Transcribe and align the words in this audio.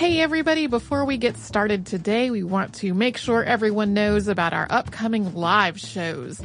Hey 0.00 0.22
everybody, 0.22 0.66
before 0.66 1.04
we 1.04 1.18
get 1.18 1.36
started 1.36 1.84
today, 1.84 2.30
we 2.30 2.42
want 2.42 2.72
to 2.76 2.94
make 2.94 3.18
sure 3.18 3.44
everyone 3.44 3.92
knows 3.92 4.28
about 4.28 4.54
our 4.54 4.66
upcoming 4.70 5.34
live 5.34 5.78
shows. 5.78 6.40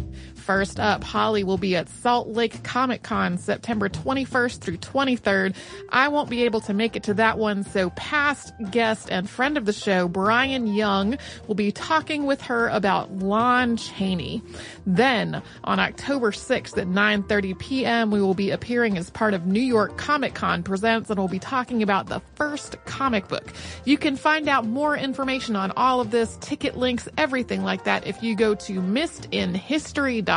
First 0.46 0.79
up, 0.79 1.04
Holly 1.04 1.44
will 1.44 1.58
be 1.58 1.76
at 1.76 1.89
Salt 1.89 2.28
Lake 2.28 2.62
Comic 2.62 3.02
Con 3.02 3.40
September 3.40 3.90
21st 3.90 4.60
through 4.60 4.78
23rd. 4.78 5.56
I 5.90 6.10
won't 6.10 6.29
be 6.29 6.44
able 6.44 6.62
to 6.62 6.74
make 6.76 6.96
it 6.96 7.02
to 7.04 7.15
that 7.15 7.40
one, 7.40 7.63
so 7.63 7.90
past 7.90 8.54
guest 8.69 9.10
and 9.10 9.28
friend 9.28 9.58
of 9.58 9.65
the 9.65 9.73
show, 9.73 10.08
Brian 10.08 10.68
Young, 10.68 11.18
will 11.47 11.55
be 11.55 11.72
talking 11.72 12.28
with 12.28 12.44
her 12.44 12.68
about 12.68 13.12
Lon 13.12 13.76
Chaney. 13.76 14.44
Then, 14.86 15.42
on 15.63 15.79
October 15.79 16.30
6th 16.30 16.77
at 16.77 16.86
9.30 16.86 17.58
p.m., 17.58 18.12
we 18.12 18.22
will 18.22 18.36
be 18.36 18.52
appearing 18.52 19.00
as 19.00 19.09
part 19.09 19.34
of 19.34 19.48
New 19.48 19.59
York 19.59 19.98
Comic 19.98 20.36
Con 20.36 20.62
Presents 20.62 21.09
and 21.09 21.18
we'll 21.18 21.27
be 21.27 21.40
talking 21.40 21.82
about 21.82 22.05
the 22.05 22.20
first 22.36 22.77
comic 22.86 23.27
book. 23.30 23.52
You 23.84 23.98
can 23.98 24.16
find 24.16 24.48
out 24.48 24.64
more 24.64 24.96
information 24.96 25.55
on 25.55 25.72
all 25.72 26.02
of 26.02 26.12
this, 26.12 26.38
ticket 26.40 26.77
links, 26.77 27.09
everything 27.18 27.64
like 27.64 27.86
that 27.86 28.05
if 28.05 28.22
you 28.22 28.36
go 28.36 28.54
to 28.54 28.73
missedinhistory.com 28.73 30.34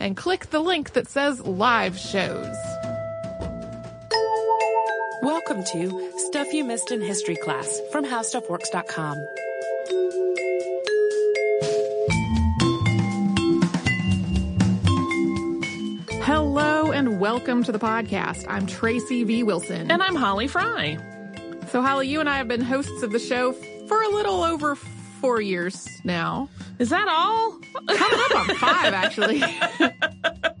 and 0.00 0.16
click 0.16 0.50
the 0.50 0.60
link 0.60 0.92
that 0.94 1.08
says 1.08 1.40
live 1.40 1.96
shows. 1.96 2.56
Welcome 5.22 5.64
to 5.72 6.10
Stuff 6.18 6.52
You 6.52 6.64
Missed 6.64 6.90
in 6.90 7.00
History 7.00 7.36
class 7.36 7.80
from 7.92 8.04
HowStuffWorks.com. 8.04 9.26
Hello 16.22 16.90
and 16.90 17.20
welcome 17.20 17.62
to 17.64 17.72
the 17.72 17.78
podcast. 17.78 18.44
I'm 18.48 18.66
Tracy 18.66 19.24
V. 19.24 19.42
Wilson. 19.42 19.90
And 19.90 20.02
I'm 20.02 20.16
Holly 20.16 20.48
Fry. 20.48 20.98
So, 21.68 21.82
Holly, 21.82 22.08
you 22.08 22.20
and 22.20 22.28
I 22.28 22.38
have 22.38 22.48
been 22.48 22.60
hosts 22.60 23.02
of 23.02 23.12
the 23.12 23.18
show 23.18 23.52
for 23.86 24.02
a 24.02 24.08
little 24.08 24.42
over 24.42 24.76
four 25.20 25.40
years 25.40 25.88
now. 26.04 26.48
Is 26.78 26.90
that 26.90 27.08
all? 27.08 27.58
Coming 27.86 28.20
up 28.24 28.36
on 28.36 28.56
five, 28.56 28.92
actually. 28.92 29.38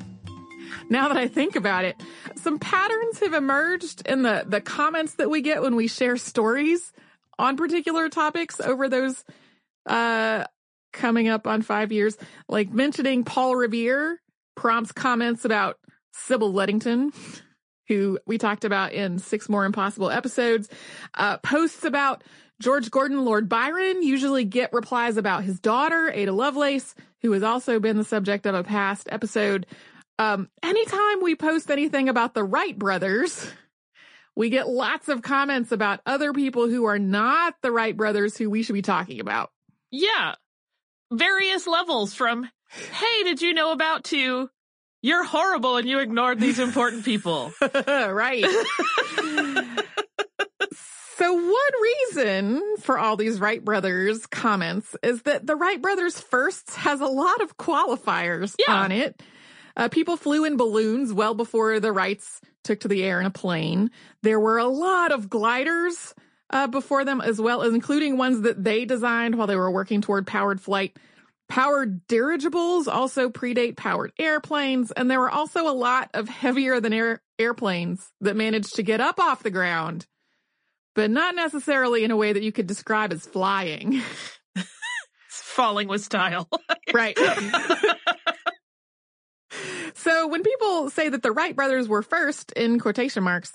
now 0.88 1.08
that 1.08 1.16
I 1.16 1.28
think 1.28 1.56
about 1.56 1.84
it, 1.84 1.96
some 2.36 2.58
patterns 2.58 3.20
have 3.20 3.34
emerged 3.34 4.06
in 4.06 4.22
the, 4.22 4.44
the 4.46 4.60
comments 4.60 5.14
that 5.14 5.30
we 5.30 5.40
get 5.40 5.62
when 5.62 5.76
we 5.76 5.88
share 5.88 6.16
stories 6.16 6.92
on 7.38 7.56
particular 7.56 8.08
topics 8.08 8.60
over 8.60 8.88
those, 8.88 9.24
uh, 9.86 10.44
coming 10.92 11.28
up 11.28 11.46
on 11.46 11.62
five 11.62 11.92
years, 11.92 12.16
like 12.48 12.72
mentioning 12.72 13.24
Paul 13.24 13.54
Revere 13.54 14.20
prompts 14.54 14.92
comments 14.92 15.44
about 15.44 15.78
Sybil 16.12 16.52
Ludington, 16.52 17.12
who 17.88 18.18
we 18.26 18.38
talked 18.38 18.64
about 18.64 18.92
in 18.92 19.18
six 19.18 19.48
more 19.48 19.64
impossible 19.64 20.10
episodes, 20.10 20.68
uh, 21.14 21.36
posts 21.38 21.84
about 21.84 22.24
George 22.60 22.90
Gordon 22.90 23.24
Lord 23.24 23.48
Byron 23.48 24.02
usually 24.02 24.44
get 24.44 24.72
replies 24.72 25.16
about 25.16 25.44
his 25.44 25.60
daughter, 25.60 26.10
Ada 26.12 26.32
Lovelace, 26.32 26.94
who 27.22 27.32
has 27.32 27.42
also 27.42 27.78
been 27.80 27.96
the 27.96 28.04
subject 28.04 28.46
of 28.46 28.54
a 28.54 28.64
past 28.64 29.08
episode. 29.10 29.66
Um, 30.18 30.48
anytime 30.62 31.22
we 31.22 31.34
post 31.34 31.70
anything 31.70 32.08
about 32.08 32.32
the 32.32 32.44
Wright 32.44 32.76
brothers, 32.76 33.50
we 34.34 34.48
get 34.48 34.68
lots 34.68 35.08
of 35.08 35.22
comments 35.22 35.72
about 35.72 36.00
other 36.06 36.32
people 36.32 36.68
who 36.68 36.86
are 36.86 36.98
not 36.98 37.54
the 37.62 37.70
Wright 37.70 37.96
brothers 37.96 38.36
who 38.36 38.48
we 38.48 38.62
should 38.62 38.74
be 38.74 38.82
talking 38.82 39.20
about. 39.20 39.50
Yeah. 39.90 40.34
Various 41.12 41.66
levels 41.66 42.14
from, 42.14 42.48
hey, 42.70 43.22
did 43.24 43.42
you 43.42 43.52
know 43.52 43.72
about 43.72 44.04
to, 44.04 44.48
you're 45.02 45.24
horrible 45.24 45.76
and 45.76 45.86
you 45.88 45.98
ignored 45.98 46.40
these 46.40 46.58
important 46.58 47.04
people. 47.04 47.52
right. 47.86 48.44
So 51.18 51.32
one 51.32 51.82
reason 51.82 52.62
for 52.80 52.98
all 52.98 53.16
these 53.16 53.40
Wright 53.40 53.64
brothers 53.64 54.26
comments 54.26 54.94
is 55.02 55.22
that 55.22 55.46
the 55.46 55.56
Wright 55.56 55.80
brothers 55.80 56.20
firsts 56.20 56.76
has 56.76 57.00
a 57.00 57.06
lot 57.06 57.40
of 57.40 57.56
qualifiers 57.56 58.54
Yeah. 58.58 58.74
on 58.74 58.92
it. 58.92 59.22
Uh, 59.76 59.88
people 59.88 60.16
flew 60.16 60.44
in 60.44 60.56
balloons 60.56 61.12
well 61.12 61.34
before 61.34 61.80
the 61.80 61.92
Wrights 61.92 62.40
took 62.64 62.80
to 62.80 62.88
the 62.88 63.02
air 63.02 63.18
in 63.20 63.26
a 63.26 63.30
plane. 63.30 63.90
There 64.22 64.40
were 64.40 64.58
a 64.58 64.66
lot 64.66 65.10
of 65.12 65.30
gliders 65.30 66.14
uh, 66.50 66.66
before 66.66 67.04
them 67.04 67.20
as 67.20 67.40
well 67.40 67.62
as 67.62 67.72
including 67.74 68.18
ones 68.18 68.42
that 68.42 68.62
they 68.62 68.84
designed 68.84 69.36
while 69.36 69.46
they 69.46 69.56
were 69.56 69.70
working 69.70 70.00
toward 70.02 70.26
powered 70.26 70.60
flight. 70.60 70.96
Powered 71.48 72.06
dirigibles 72.08 72.88
also 72.88 73.28
predate 73.30 73.76
powered 73.76 74.12
airplanes, 74.18 74.90
and 74.92 75.10
there 75.10 75.20
were 75.20 75.30
also 75.30 75.68
a 75.68 75.72
lot 75.72 76.10
of 76.12 76.28
heavier 76.28 76.80
than 76.80 76.92
air 76.92 77.22
airplanes 77.38 78.10
that 78.20 78.36
managed 78.36 78.74
to 78.76 78.82
get 78.82 79.00
up 79.00 79.20
off 79.20 79.42
the 79.42 79.50
ground, 79.50 80.06
but 80.96 81.10
not 81.10 81.36
necessarily 81.36 82.02
in 82.02 82.10
a 82.10 82.16
way 82.16 82.32
that 82.32 82.42
you 82.42 82.50
could 82.50 82.66
describe 82.66 83.12
as 83.12 83.24
flying. 83.24 84.02
Falling 85.28 85.88
with 85.88 86.02
style. 86.02 86.48
right. 86.94 87.16
so 89.94 90.26
when 90.26 90.42
people 90.42 90.90
say 90.90 91.10
that 91.10 91.22
the 91.22 91.30
Wright 91.30 91.54
brothers 91.54 91.86
were 91.86 92.02
first 92.02 92.50
in 92.52 92.80
quotation 92.80 93.22
marks, 93.22 93.52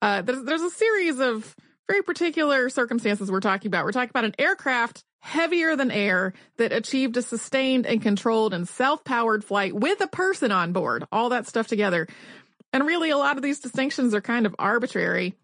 uh, 0.00 0.22
there's, 0.22 0.44
there's 0.44 0.62
a 0.62 0.70
series 0.70 1.18
of 1.18 1.54
very 1.88 2.02
particular 2.02 2.70
circumstances 2.70 3.30
we're 3.30 3.40
talking 3.40 3.68
about. 3.68 3.84
We're 3.84 3.92
talking 3.92 4.10
about 4.10 4.24
an 4.24 4.34
aircraft 4.38 5.04
heavier 5.20 5.74
than 5.74 5.90
air 5.90 6.32
that 6.58 6.72
achieved 6.72 7.16
a 7.16 7.22
sustained 7.22 7.86
and 7.86 8.02
controlled 8.02 8.54
and 8.54 8.68
self-powered 8.68 9.44
flight 9.44 9.74
with 9.74 10.00
a 10.00 10.06
person 10.06 10.52
on 10.52 10.72
board. 10.72 11.04
All 11.10 11.30
that 11.30 11.46
stuff 11.46 11.66
together. 11.66 12.06
And 12.72 12.86
really 12.86 13.10
a 13.10 13.16
lot 13.16 13.36
of 13.36 13.42
these 13.42 13.60
distinctions 13.60 14.14
are 14.14 14.20
kind 14.20 14.46
of 14.46 14.54
arbitrary. 14.58 15.34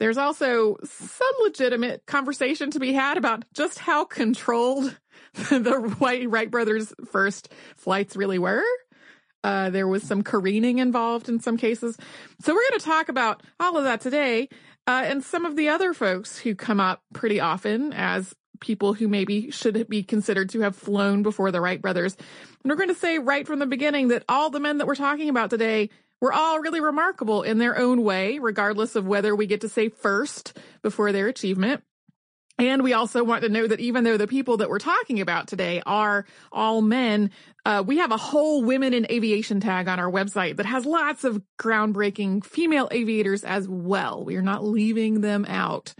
There's 0.00 0.18
also 0.18 0.76
some 0.84 1.32
legitimate 1.42 2.04
conversation 2.06 2.70
to 2.72 2.80
be 2.80 2.92
had 2.92 3.16
about 3.16 3.44
just 3.54 3.78
how 3.78 4.04
controlled 4.04 4.98
the 5.34 5.94
White 5.98 6.28
Wright 6.28 6.50
brothers' 6.50 6.92
first 7.10 7.52
flights 7.76 8.16
really 8.16 8.38
were. 8.38 8.62
Uh, 9.42 9.70
there 9.70 9.86
was 9.86 10.02
some 10.02 10.22
careening 10.22 10.78
involved 10.78 11.28
in 11.28 11.38
some 11.38 11.56
cases. 11.56 11.98
So 12.40 12.54
we're 12.54 12.68
going 12.70 12.80
to 12.80 12.86
talk 12.86 13.08
about 13.08 13.42
all 13.60 13.76
of 13.76 13.84
that 13.84 14.00
today, 14.00 14.48
uh, 14.86 15.02
and 15.04 15.22
some 15.22 15.44
of 15.44 15.54
the 15.54 15.68
other 15.68 15.92
folks 15.92 16.38
who 16.38 16.54
come 16.54 16.80
up 16.80 17.02
pretty 17.12 17.40
often 17.40 17.92
as 17.92 18.34
people 18.60 18.94
who 18.94 19.08
maybe 19.08 19.50
should 19.50 19.88
be 19.88 20.02
considered 20.02 20.48
to 20.50 20.60
have 20.60 20.74
flown 20.74 21.22
before 21.22 21.50
the 21.50 21.60
Wright 21.60 21.80
brothers. 21.80 22.16
And 22.62 22.70
we're 22.70 22.76
going 22.76 22.88
to 22.88 22.94
say 22.94 23.18
right 23.18 23.46
from 23.46 23.58
the 23.58 23.66
beginning 23.66 24.08
that 24.08 24.24
all 24.28 24.48
the 24.48 24.60
men 24.60 24.78
that 24.78 24.86
we're 24.86 24.94
talking 24.94 25.28
about 25.28 25.50
today 25.50 25.90
were 26.20 26.32
all 26.32 26.60
really 26.60 26.80
remarkable 26.80 27.42
in 27.42 27.58
their 27.58 27.78
own 27.78 28.02
way, 28.02 28.38
regardless 28.38 28.96
of 28.96 29.06
whether 29.06 29.34
we 29.34 29.46
get 29.46 29.60
to 29.62 29.68
say 29.68 29.88
first 29.88 30.58
before 30.82 31.12
their 31.12 31.28
achievement. 31.28 31.82
And 32.56 32.82
we 32.82 32.92
also 32.92 33.24
want 33.24 33.42
to 33.42 33.48
know 33.48 33.66
that 33.66 33.80
even 33.80 34.04
though 34.04 34.16
the 34.16 34.28
people 34.28 34.58
that 34.58 34.68
we're 34.68 34.78
talking 34.78 35.20
about 35.20 35.48
today 35.48 35.82
are 35.84 36.24
all 36.52 36.82
men, 36.82 37.32
uh, 37.66 37.82
we 37.84 37.98
have 37.98 38.12
a 38.12 38.16
whole 38.16 38.62
women 38.62 38.94
in 38.94 39.10
aviation 39.10 39.58
tag 39.58 39.88
on 39.88 39.98
our 39.98 40.10
website 40.10 40.56
that 40.56 40.66
has 40.66 40.86
lots 40.86 41.24
of 41.24 41.42
groundbreaking 41.58 42.44
female 42.44 42.88
aviators 42.92 43.42
as 43.42 43.68
well. 43.68 44.24
We 44.24 44.36
are 44.36 44.42
not 44.42 44.64
leaving 44.64 45.20
them 45.20 45.44
out. 45.48 45.94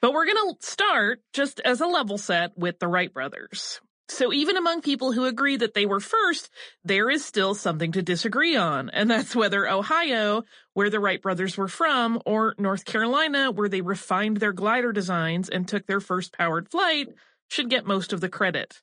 But 0.00 0.14
we're 0.14 0.24
going 0.24 0.54
to 0.54 0.66
start 0.66 1.20
just 1.34 1.60
as 1.60 1.82
a 1.82 1.86
level 1.86 2.16
set 2.16 2.56
with 2.56 2.78
the 2.78 2.88
Wright 2.88 3.12
brothers. 3.12 3.82
So 4.10 4.32
even 4.32 4.56
among 4.56 4.80
people 4.80 5.12
who 5.12 5.26
agree 5.26 5.56
that 5.56 5.74
they 5.74 5.84
were 5.84 6.00
first, 6.00 6.50
there 6.82 7.10
is 7.10 7.24
still 7.24 7.54
something 7.54 7.92
to 7.92 8.02
disagree 8.02 8.56
on. 8.56 8.88
And 8.90 9.10
that's 9.10 9.36
whether 9.36 9.68
Ohio, 9.68 10.44
where 10.72 10.88
the 10.88 10.98
Wright 10.98 11.20
brothers 11.20 11.56
were 11.56 11.68
from, 11.68 12.20
or 12.24 12.54
North 12.58 12.84
Carolina, 12.86 13.50
where 13.50 13.68
they 13.68 13.82
refined 13.82 14.38
their 14.38 14.52
glider 14.54 14.92
designs 14.92 15.48
and 15.48 15.68
took 15.68 15.86
their 15.86 16.00
first 16.00 16.32
powered 16.32 16.70
flight, 16.70 17.08
should 17.50 17.70
get 17.70 17.86
most 17.86 18.12
of 18.12 18.20
the 18.20 18.28
credit. 18.28 18.80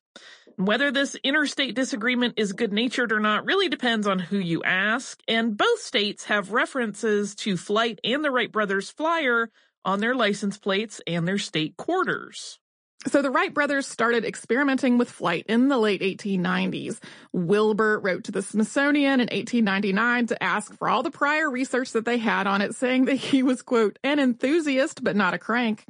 Whether 0.57 0.91
this 0.91 1.15
interstate 1.23 1.75
disagreement 1.75 2.35
is 2.37 2.53
good 2.53 2.71
natured 2.71 3.11
or 3.11 3.19
not 3.19 3.45
really 3.45 3.67
depends 3.67 4.07
on 4.07 4.19
who 4.19 4.37
you 4.37 4.63
ask, 4.63 5.19
and 5.27 5.57
both 5.57 5.81
states 5.81 6.25
have 6.25 6.51
references 6.51 7.35
to 7.35 7.57
Flight 7.57 7.99
and 8.03 8.23
the 8.23 8.31
Wright 8.31 8.51
brothers 8.51 8.89
flyer 8.89 9.49
on 9.83 9.99
their 9.99 10.15
license 10.15 10.57
plates 10.57 11.01
and 11.05 11.27
their 11.27 11.37
state 11.37 11.75
quarters. 11.77 12.59
So 13.07 13.21
the 13.21 13.29
Wright 13.29 13.53
brothers 13.53 13.87
started 13.87 14.25
experimenting 14.25 14.97
with 14.97 15.11
flight 15.11 15.45
in 15.47 15.67
the 15.67 15.77
late 15.77 16.01
1890s. 16.01 16.99
Wilbur 17.33 17.99
wrote 17.99 18.23
to 18.25 18.31
the 18.31 18.41
Smithsonian 18.41 19.19
in 19.19 19.27
1899 19.27 20.27
to 20.27 20.43
ask 20.43 20.75
for 20.75 20.89
all 20.89 21.03
the 21.03 21.11
prior 21.11 21.49
research 21.49 21.91
that 21.91 22.05
they 22.05 22.17
had 22.17 22.47
on 22.47 22.61
it, 22.61 22.73
saying 22.73 23.05
that 23.05 23.15
he 23.15 23.43
was, 23.43 23.61
quote, 23.61 23.99
an 24.03 24.19
enthusiast, 24.19 25.03
but 25.03 25.15
not 25.15 25.35
a 25.35 25.37
crank. 25.37 25.85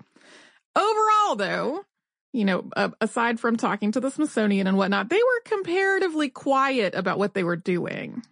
Overall, 0.75 1.37
though, 1.37 1.85
you 2.33 2.43
know, 2.43 2.69
aside 2.99 3.39
from 3.39 3.55
talking 3.55 3.93
to 3.93 4.01
the 4.01 4.11
Smithsonian 4.11 4.67
and 4.67 4.75
whatnot, 4.75 5.07
they 5.07 5.15
were 5.15 5.41
comparatively 5.45 6.27
quiet 6.27 6.95
about 6.95 7.17
what 7.17 7.33
they 7.33 7.45
were 7.45 7.55
doing. 7.55 8.23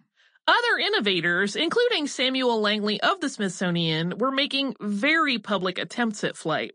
Other 0.46 0.78
innovators, 0.78 1.56
including 1.56 2.06
Samuel 2.06 2.60
Langley 2.60 3.00
of 3.00 3.20
the 3.20 3.30
Smithsonian, 3.30 4.18
were 4.18 4.30
making 4.30 4.76
very 4.78 5.38
public 5.38 5.78
attempts 5.78 6.22
at 6.22 6.36
flight. 6.36 6.72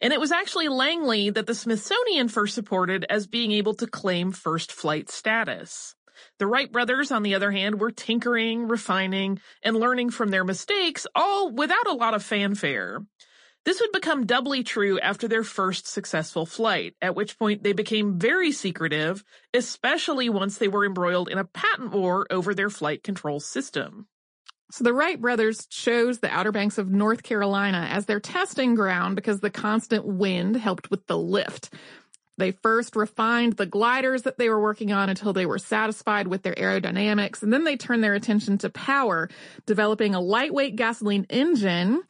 And 0.00 0.12
it 0.12 0.18
was 0.18 0.32
actually 0.32 0.66
Langley 0.68 1.30
that 1.30 1.46
the 1.46 1.54
Smithsonian 1.54 2.26
first 2.28 2.54
supported 2.54 3.06
as 3.08 3.28
being 3.28 3.52
able 3.52 3.74
to 3.74 3.86
claim 3.86 4.32
first 4.32 4.72
flight 4.72 5.08
status. 5.08 5.94
The 6.40 6.48
Wright 6.48 6.70
brothers, 6.70 7.12
on 7.12 7.22
the 7.22 7.36
other 7.36 7.52
hand, 7.52 7.80
were 7.80 7.92
tinkering, 7.92 8.66
refining, 8.66 9.40
and 9.62 9.76
learning 9.76 10.10
from 10.10 10.30
their 10.30 10.44
mistakes, 10.44 11.06
all 11.14 11.52
without 11.52 11.86
a 11.86 11.94
lot 11.94 12.14
of 12.14 12.24
fanfare. 12.24 13.02
This 13.64 13.80
would 13.80 13.92
become 13.92 14.26
doubly 14.26 14.64
true 14.64 14.98
after 14.98 15.28
their 15.28 15.44
first 15.44 15.86
successful 15.86 16.46
flight, 16.46 16.94
at 17.00 17.14
which 17.14 17.38
point 17.38 17.62
they 17.62 17.72
became 17.72 18.18
very 18.18 18.50
secretive, 18.50 19.24
especially 19.54 20.28
once 20.28 20.58
they 20.58 20.66
were 20.66 20.84
embroiled 20.84 21.28
in 21.28 21.38
a 21.38 21.44
patent 21.44 21.92
war 21.92 22.26
over 22.30 22.54
their 22.54 22.70
flight 22.70 23.04
control 23.04 23.38
system. 23.38 24.08
So 24.72 24.84
the 24.84 24.94
Wright 24.94 25.20
brothers 25.20 25.66
chose 25.66 26.18
the 26.18 26.30
Outer 26.30 26.50
Banks 26.50 26.78
of 26.78 26.90
North 26.90 27.22
Carolina 27.22 27.86
as 27.90 28.06
their 28.06 28.20
testing 28.20 28.74
ground 28.74 29.14
because 29.14 29.40
the 29.40 29.50
constant 29.50 30.06
wind 30.06 30.56
helped 30.56 30.90
with 30.90 31.06
the 31.06 31.18
lift. 31.18 31.72
They 32.38 32.52
first 32.52 32.96
refined 32.96 33.52
the 33.52 33.66
gliders 33.66 34.22
that 34.22 34.38
they 34.38 34.48
were 34.48 34.60
working 34.60 34.90
on 34.90 35.10
until 35.10 35.34
they 35.34 35.46
were 35.46 35.58
satisfied 35.58 36.26
with 36.26 36.42
their 36.42 36.54
aerodynamics, 36.54 37.42
and 37.42 37.52
then 37.52 37.64
they 37.64 37.76
turned 37.76 38.02
their 38.02 38.14
attention 38.14 38.58
to 38.58 38.70
power, 38.70 39.28
developing 39.66 40.14
a 40.14 40.20
lightweight 40.20 40.74
gasoline 40.74 41.26
engine 41.28 42.02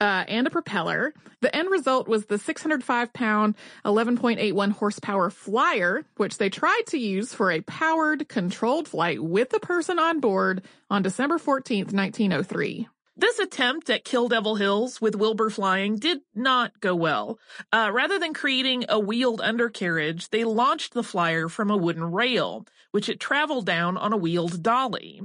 uh, 0.00 0.24
and 0.28 0.46
a 0.46 0.50
propeller. 0.50 1.14
The 1.40 1.54
end 1.54 1.70
result 1.70 2.08
was 2.08 2.26
the 2.26 2.38
605 2.38 3.12
pound, 3.12 3.54
11.81 3.84 4.72
horsepower 4.72 5.30
flyer, 5.30 6.04
which 6.16 6.38
they 6.38 6.50
tried 6.50 6.82
to 6.88 6.98
use 6.98 7.32
for 7.32 7.50
a 7.50 7.60
powered, 7.62 8.28
controlled 8.28 8.88
flight 8.88 9.22
with 9.22 9.52
a 9.54 9.60
person 9.60 9.98
on 9.98 10.20
board 10.20 10.62
on 10.90 11.02
December 11.02 11.38
14th, 11.38 11.92
1903. 11.92 12.88
This 13.18 13.38
attempt 13.38 13.88
at 13.88 14.04
Kill 14.04 14.28
Devil 14.28 14.56
Hills 14.56 15.00
with 15.00 15.16
Wilbur 15.16 15.48
flying 15.48 15.96
did 15.96 16.18
not 16.34 16.80
go 16.80 16.94
well. 16.94 17.38
Uh, 17.72 17.90
rather 17.90 18.18
than 18.18 18.34
creating 18.34 18.84
a 18.90 19.00
wheeled 19.00 19.40
undercarriage, 19.40 20.28
they 20.28 20.44
launched 20.44 20.92
the 20.92 21.02
flyer 21.02 21.48
from 21.48 21.70
a 21.70 21.78
wooden 21.78 22.12
rail, 22.12 22.66
which 22.90 23.08
it 23.08 23.18
traveled 23.18 23.64
down 23.64 23.96
on 23.96 24.12
a 24.12 24.18
wheeled 24.18 24.62
dolly. 24.62 25.22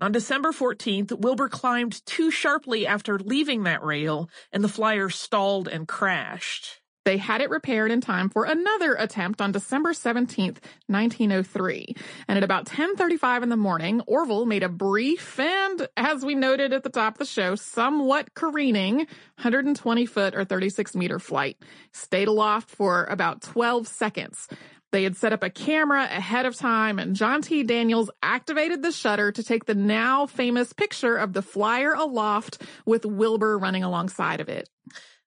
On 0.00 0.10
December 0.10 0.52
14th, 0.52 1.20
Wilbur 1.20 1.50
climbed 1.50 2.04
too 2.06 2.30
sharply 2.30 2.86
after 2.86 3.18
leaving 3.18 3.64
that 3.64 3.84
rail, 3.84 4.30
and 4.50 4.64
the 4.64 4.68
flyer 4.68 5.10
stalled 5.10 5.68
and 5.68 5.86
crashed. 5.86 6.80
They 7.04 7.18
had 7.18 7.42
it 7.42 7.50
repaired 7.50 7.90
in 7.90 8.00
time 8.00 8.30
for 8.30 8.44
another 8.44 8.94
attempt 8.94 9.42
on 9.42 9.52
December 9.52 9.92
17th, 9.92 10.58
1903. 10.86 11.94
And 12.28 12.38
at 12.38 12.44
about 12.44 12.66
10:35 12.66 13.42
in 13.42 13.50
the 13.50 13.56
morning, 13.56 14.00
Orville 14.06 14.46
made 14.46 14.62
a 14.62 14.68
brief 14.68 15.38
and 15.38 15.86
as 15.96 16.24
we 16.24 16.34
noted 16.34 16.72
at 16.72 16.82
the 16.82 16.88
top 16.88 17.14
of 17.14 17.18
the 17.18 17.26
show, 17.26 17.54
somewhat 17.56 18.34
careening 18.34 18.96
120 19.36 20.06
foot 20.06 20.34
or 20.34 20.44
36 20.44 20.94
meter 20.96 21.18
flight. 21.18 21.58
Stayed 21.92 22.28
aloft 22.28 22.70
for 22.70 23.04
about 23.04 23.42
12 23.42 23.86
seconds. 23.86 24.48
They 24.90 25.02
had 25.02 25.16
set 25.16 25.32
up 25.32 25.42
a 25.42 25.50
camera 25.50 26.04
ahead 26.04 26.46
of 26.46 26.54
time 26.54 26.98
and 26.98 27.16
John 27.16 27.42
T. 27.42 27.64
Daniels 27.64 28.10
activated 28.22 28.80
the 28.80 28.92
shutter 28.92 29.32
to 29.32 29.42
take 29.42 29.66
the 29.66 29.74
now 29.74 30.24
famous 30.26 30.72
picture 30.72 31.16
of 31.16 31.32
the 31.32 31.42
flyer 31.42 31.92
aloft 31.92 32.62
with 32.86 33.04
Wilbur 33.04 33.58
running 33.58 33.82
alongside 33.82 34.40
of 34.40 34.48
it. 34.48 34.70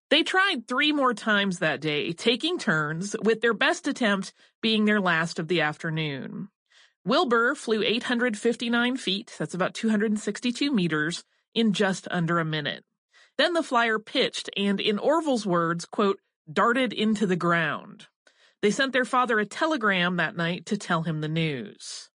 They 0.09 0.23
tried 0.23 0.67
three 0.67 0.93
more 0.93 1.13
times 1.13 1.59
that 1.59 1.81
day, 1.81 2.13
taking 2.13 2.57
turns, 2.57 3.15
with 3.21 3.41
their 3.41 3.53
best 3.53 3.87
attempt 3.87 4.33
being 4.61 4.85
their 4.85 5.01
last 5.01 5.37
of 5.37 5.49
the 5.49 5.61
afternoon. 5.61 6.47
Wilbur 7.03 7.55
flew 7.55 7.83
859 7.83 8.97
feet, 8.97 9.35
that's 9.37 9.53
about 9.53 9.73
262 9.73 10.71
meters, 10.71 11.25
in 11.53 11.73
just 11.73 12.07
under 12.09 12.39
a 12.39 12.45
minute. 12.45 12.83
Then 13.37 13.53
the 13.53 13.63
flyer 13.63 13.99
pitched 13.99 14.49
and, 14.55 14.79
in 14.79 14.97
Orville's 14.97 15.45
words, 15.45 15.85
quote, 15.85 16.19
darted 16.51 16.93
into 16.93 17.27
the 17.27 17.35
ground. 17.35 18.07
They 18.61 18.71
sent 18.71 18.93
their 18.93 19.05
father 19.05 19.39
a 19.39 19.45
telegram 19.45 20.15
that 20.17 20.35
night 20.35 20.65
to 20.67 20.77
tell 20.77 21.03
him 21.03 21.21
the 21.21 21.27
news. 21.27 22.09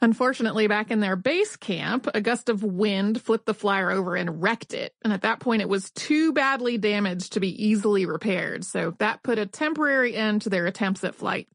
Unfortunately, 0.00 0.66
back 0.66 0.90
in 0.90 1.00
their 1.00 1.16
base 1.16 1.56
camp, 1.56 2.08
a 2.14 2.20
gust 2.20 2.48
of 2.48 2.62
wind 2.62 3.20
flipped 3.20 3.46
the 3.46 3.54
flyer 3.54 3.90
over 3.90 4.16
and 4.16 4.42
wrecked 4.42 4.74
it. 4.74 4.94
And 5.02 5.12
at 5.12 5.22
that 5.22 5.40
point, 5.40 5.62
it 5.62 5.68
was 5.68 5.90
too 5.90 6.32
badly 6.32 6.78
damaged 6.78 7.34
to 7.34 7.40
be 7.40 7.66
easily 7.66 8.06
repaired. 8.06 8.64
So 8.64 8.94
that 8.98 9.22
put 9.22 9.38
a 9.38 9.46
temporary 9.46 10.14
end 10.16 10.42
to 10.42 10.50
their 10.50 10.66
attempts 10.66 11.04
at 11.04 11.14
flight. 11.14 11.48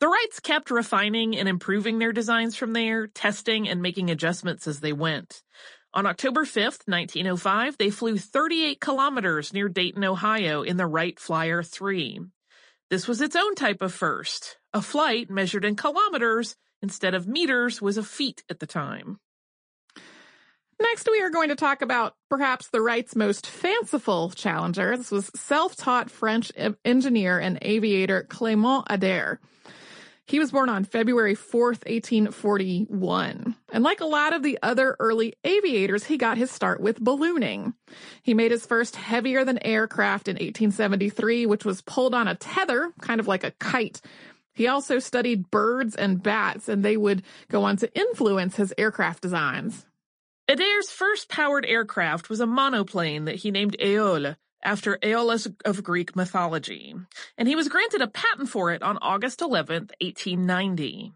The 0.00 0.08
Wrights 0.08 0.40
kept 0.40 0.70
refining 0.70 1.36
and 1.36 1.48
improving 1.48 1.98
their 1.98 2.12
designs 2.12 2.56
from 2.56 2.72
there, 2.72 3.06
testing 3.06 3.68
and 3.68 3.80
making 3.80 4.10
adjustments 4.10 4.66
as 4.66 4.80
they 4.80 4.92
went. 4.92 5.42
On 5.94 6.06
October 6.06 6.44
5th, 6.44 6.88
1905, 6.88 7.78
they 7.78 7.90
flew 7.90 8.18
38 8.18 8.80
kilometers 8.80 9.52
near 9.52 9.68
Dayton, 9.68 10.04
Ohio 10.04 10.62
in 10.62 10.76
the 10.76 10.86
Wright 10.86 11.18
Flyer 11.20 11.62
3. 11.62 12.20
This 12.90 13.06
was 13.06 13.20
its 13.20 13.36
own 13.36 13.54
type 13.54 13.80
of 13.80 13.94
first. 13.94 14.58
A 14.72 14.82
flight 14.82 15.30
measured 15.30 15.64
in 15.64 15.76
kilometers 15.76 16.56
instead 16.84 17.14
of 17.14 17.26
meters 17.26 17.80
was 17.80 17.96
a 17.96 18.02
feat 18.02 18.44
at 18.50 18.60
the 18.60 18.66
time. 18.66 19.18
Next, 20.78 21.08
we 21.10 21.22
are 21.22 21.30
going 21.30 21.48
to 21.48 21.56
talk 21.56 21.80
about 21.80 22.14
perhaps 22.28 22.68
the 22.68 22.82
Wright's 22.82 23.16
most 23.16 23.46
fanciful 23.46 24.30
challenger. 24.30 24.94
This 24.98 25.10
was 25.10 25.30
self-taught 25.34 26.10
French 26.10 26.52
engineer 26.84 27.38
and 27.38 27.58
aviator 27.62 28.26
Clément 28.28 28.84
Ader. 28.90 29.40
He 30.26 30.38
was 30.38 30.50
born 30.50 30.68
on 30.68 30.84
February 30.84 31.36
4th, 31.36 31.86
1841. 31.86 33.54
And 33.72 33.84
like 33.84 34.00
a 34.00 34.06
lot 34.06 34.34
of 34.34 34.42
the 34.42 34.58
other 34.62 34.94
early 34.98 35.34
aviators, 35.44 36.04
he 36.04 36.18
got 36.18 36.36
his 36.36 36.50
start 36.50 36.80
with 36.80 37.02
ballooning. 37.02 37.72
He 38.22 38.34
made 38.34 38.50
his 38.50 38.66
first 38.66 38.96
heavier 38.96 39.44
than 39.44 39.64
aircraft 39.64 40.28
in 40.28 40.34
1873, 40.34 41.46
which 41.46 41.64
was 41.64 41.80
pulled 41.80 42.14
on 42.14 42.28
a 42.28 42.34
tether, 42.34 42.92
kind 43.00 43.20
of 43.20 43.28
like 43.28 43.44
a 43.44 43.52
kite, 43.52 44.02
he 44.54 44.66
also 44.66 44.98
studied 44.98 45.50
birds 45.50 45.94
and 45.94 46.22
bats, 46.22 46.68
and 46.68 46.84
they 46.84 46.96
would 46.96 47.22
go 47.50 47.64
on 47.64 47.76
to 47.78 47.98
influence 47.98 48.56
his 48.56 48.72
aircraft 48.78 49.22
designs. 49.22 49.84
Ader's 50.48 50.90
first 50.90 51.28
powered 51.28 51.66
aircraft 51.66 52.28
was 52.28 52.40
a 52.40 52.46
monoplane 52.46 53.24
that 53.24 53.36
he 53.36 53.50
named 53.50 53.76
Aeole, 53.80 54.36
after 54.64 54.98
Aeolus 55.02 55.46
of 55.64 55.84
Greek 55.84 56.16
mythology, 56.16 56.94
and 57.36 57.46
he 57.46 57.54
was 57.54 57.68
granted 57.68 58.00
a 58.00 58.08
patent 58.08 58.48
for 58.48 58.72
it 58.72 58.82
on 58.82 58.98
August 59.00 59.42
11, 59.42 59.90
1890. 60.00 61.12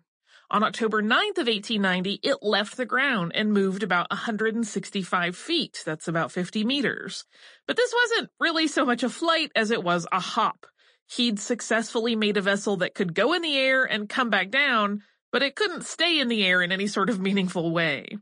On 0.51 0.63
October 0.63 1.03
9th 1.03 1.39
of 1.39 1.47
1890, 1.47 2.21
it 2.23 2.43
left 2.43 2.77
the 2.77 2.87
ground 2.87 3.33
and 3.35 3.53
moved 3.53 3.83
about 3.83 4.11
165 4.11 5.37
feet. 5.37 5.83
That's 5.85 6.09
about 6.09 6.33
50 6.33 6.65
meters. 6.65 7.27
But 7.67 7.77
this 7.77 7.93
wasn't 7.95 8.31
really 8.41 8.67
so 8.67 8.87
much 8.87 9.03
a 9.03 9.11
flight 9.11 9.53
as 9.55 9.71
it 9.71 9.85
was 9.85 10.07
a 10.11 10.21
hop. 10.21 10.67
He'd 11.09 11.41
successfully 11.41 12.15
made 12.17 12.37
a 12.37 12.43
vessel 12.43 12.77
that 12.79 12.95
could 12.95 13.15
go 13.15 13.33
in 13.33 13.43
the 13.43 13.57
air 13.57 13.85
and 13.85 14.09
come 14.09 14.31
back 14.31 14.51
down, 14.51 15.03
but 15.33 15.43
it 15.43 15.57
couldn't 15.57 15.85
stay 15.85 16.21
in 16.21 16.29
the 16.29 16.45
air 16.45 16.63
in 16.63 16.71
any 16.71 16.87
sort 16.87 17.09
of 17.09 17.19
meaningful 17.19 17.71
way. 17.73 18.19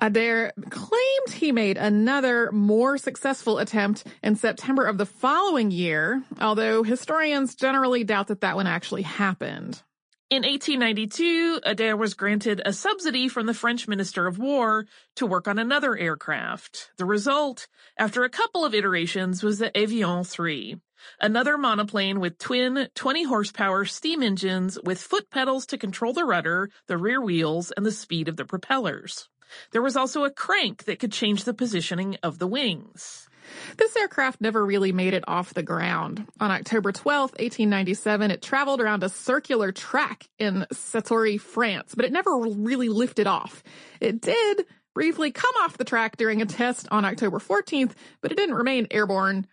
Uh, 0.00 0.06
Ader 0.06 0.52
claimed 0.70 1.30
he 1.30 1.52
made 1.52 1.76
another 1.76 2.50
more 2.52 2.96
successful 2.96 3.58
attempt 3.58 4.04
in 4.22 4.36
September 4.36 4.86
of 4.86 4.96
the 4.96 5.04
following 5.04 5.70
year, 5.70 6.22
although 6.40 6.82
historians 6.82 7.54
generally 7.54 8.04
doubt 8.04 8.28
that 8.28 8.40
that 8.40 8.56
one 8.56 8.66
actually 8.66 9.02
happened. 9.02 9.82
In 10.30 10.44
1892, 10.44 11.60
Ader 11.66 11.96
was 11.96 12.14
granted 12.14 12.62
a 12.64 12.72
subsidy 12.72 13.28
from 13.28 13.46
the 13.46 13.54
French 13.54 13.88
Minister 13.88 14.26
of 14.26 14.38
War 14.38 14.86
to 15.16 15.26
work 15.26 15.48
on 15.48 15.58
another 15.58 15.96
aircraft. 15.96 16.92
The 16.96 17.04
result, 17.04 17.66
after 17.98 18.22
a 18.22 18.30
couple 18.30 18.64
of 18.64 18.74
iterations, 18.74 19.42
was 19.42 19.58
the 19.58 19.70
Avion 19.72 20.24
3, 20.24 20.76
Another 21.20 21.58
monoplane 21.58 22.20
with 22.20 22.38
twin 22.38 22.88
20 22.94 23.24
horsepower 23.24 23.84
steam 23.84 24.22
engines 24.22 24.78
with 24.84 25.00
foot 25.00 25.30
pedals 25.30 25.66
to 25.66 25.78
control 25.78 26.12
the 26.12 26.24
rudder, 26.24 26.70
the 26.86 26.98
rear 26.98 27.20
wheels, 27.20 27.72
and 27.76 27.84
the 27.84 27.92
speed 27.92 28.28
of 28.28 28.36
the 28.36 28.44
propellers. 28.44 29.28
There 29.72 29.82
was 29.82 29.96
also 29.96 30.24
a 30.24 30.30
crank 30.30 30.84
that 30.84 30.98
could 30.98 31.12
change 31.12 31.44
the 31.44 31.54
positioning 31.54 32.16
of 32.22 32.38
the 32.38 32.46
wings. 32.46 33.28
This 33.76 33.96
aircraft 33.96 34.40
never 34.40 34.64
really 34.64 34.92
made 34.92 35.14
it 35.14 35.24
off 35.26 35.54
the 35.54 35.62
ground. 35.62 36.26
On 36.40 36.50
October 36.50 36.92
12, 36.92 37.32
1897, 37.32 38.30
it 38.30 38.42
traveled 38.42 38.80
around 38.80 39.02
a 39.02 39.08
circular 39.08 39.72
track 39.72 40.28
in 40.38 40.66
Satory, 40.72 41.40
France, 41.40 41.94
but 41.94 42.04
it 42.04 42.12
never 42.12 42.36
really 42.38 42.88
lifted 42.88 43.26
off. 43.26 43.62
It 44.00 44.20
did 44.20 44.66
briefly 44.94 45.32
come 45.32 45.54
off 45.62 45.78
the 45.78 45.84
track 45.84 46.16
during 46.16 46.42
a 46.42 46.46
test 46.46 46.86
on 46.90 47.04
October 47.04 47.38
14th, 47.38 47.92
but 48.20 48.32
it 48.32 48.36
didn't 48.36 48.54
remain 48.54 48.86
airborne. 48.90 49.46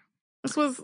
This 0.43 0.55
was 0.55 0.81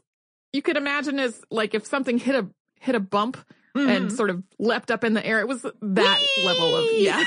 you 0.53 0.61
could 0.61 0.77
imagine 0.77 1.19
as 1.19 1.41
like 1.51 1.73
if 1.73 1.85
something 1.85 2.17
hit 2.17 2.35
a 2.35 2.47
hit 2.79 2.95
a 2.95 2.99
bump 2.99 3.37
mm-hmm. 3.75 3.89
and 3.89 4.11
sort 4.11 4.29
of 4.29 4.43
leapt 4.59 4.91
up 4.91 5.03
in 5.03 5.13
the 5.13 5.25
air. 5.25 5.39
It 5.39 5.47
was 5.47 5.63
that 5.63 5.73
Whee! 5.81 6.45
level 6.45 6.75
of 6.75 6.85
yeah. 6.93 7.23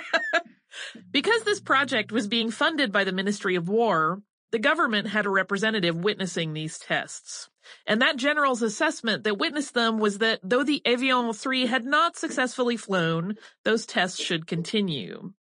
because 1.10 1.42
this 1.42 1.60
project 1.60 2.12
was 2.12 2.28
being 2.28 2.50
funded 2.50 2.92
by 2.92 3.04
the 3.04 3.12
Ministry 3.12 3.56
of 3.56 3.68
War, 3.68 4.22
the 4.52 4.58
government 4.58 5.08
had 5.08 5.26
a 5.26 5.30
representative 5.30 5.96
witnessing 5.96 6.52
these 6.52 6.78
tests. 6.78 7.48
And 7.86 8.02
that 8.02 8.16
general's 8.16 8.62
assessment 8.62 9.24
that 9.24 9.38
witnessed 9.38 9.74
them 9.74 9.98
was 9.98 10.18
that 10.18 10.40
though 10.42 10.64
the 10.64 10.82
Avion 10.84 11.36
3 11.36 11.66
had 11.66 11.84
not 11.84 12.16
successfully 12.16 12.76
flown, 12.76 13.36
those 13.64 13.86
tests 13.86 14.20
should 14.20 14.46
continue. 14.46 15.32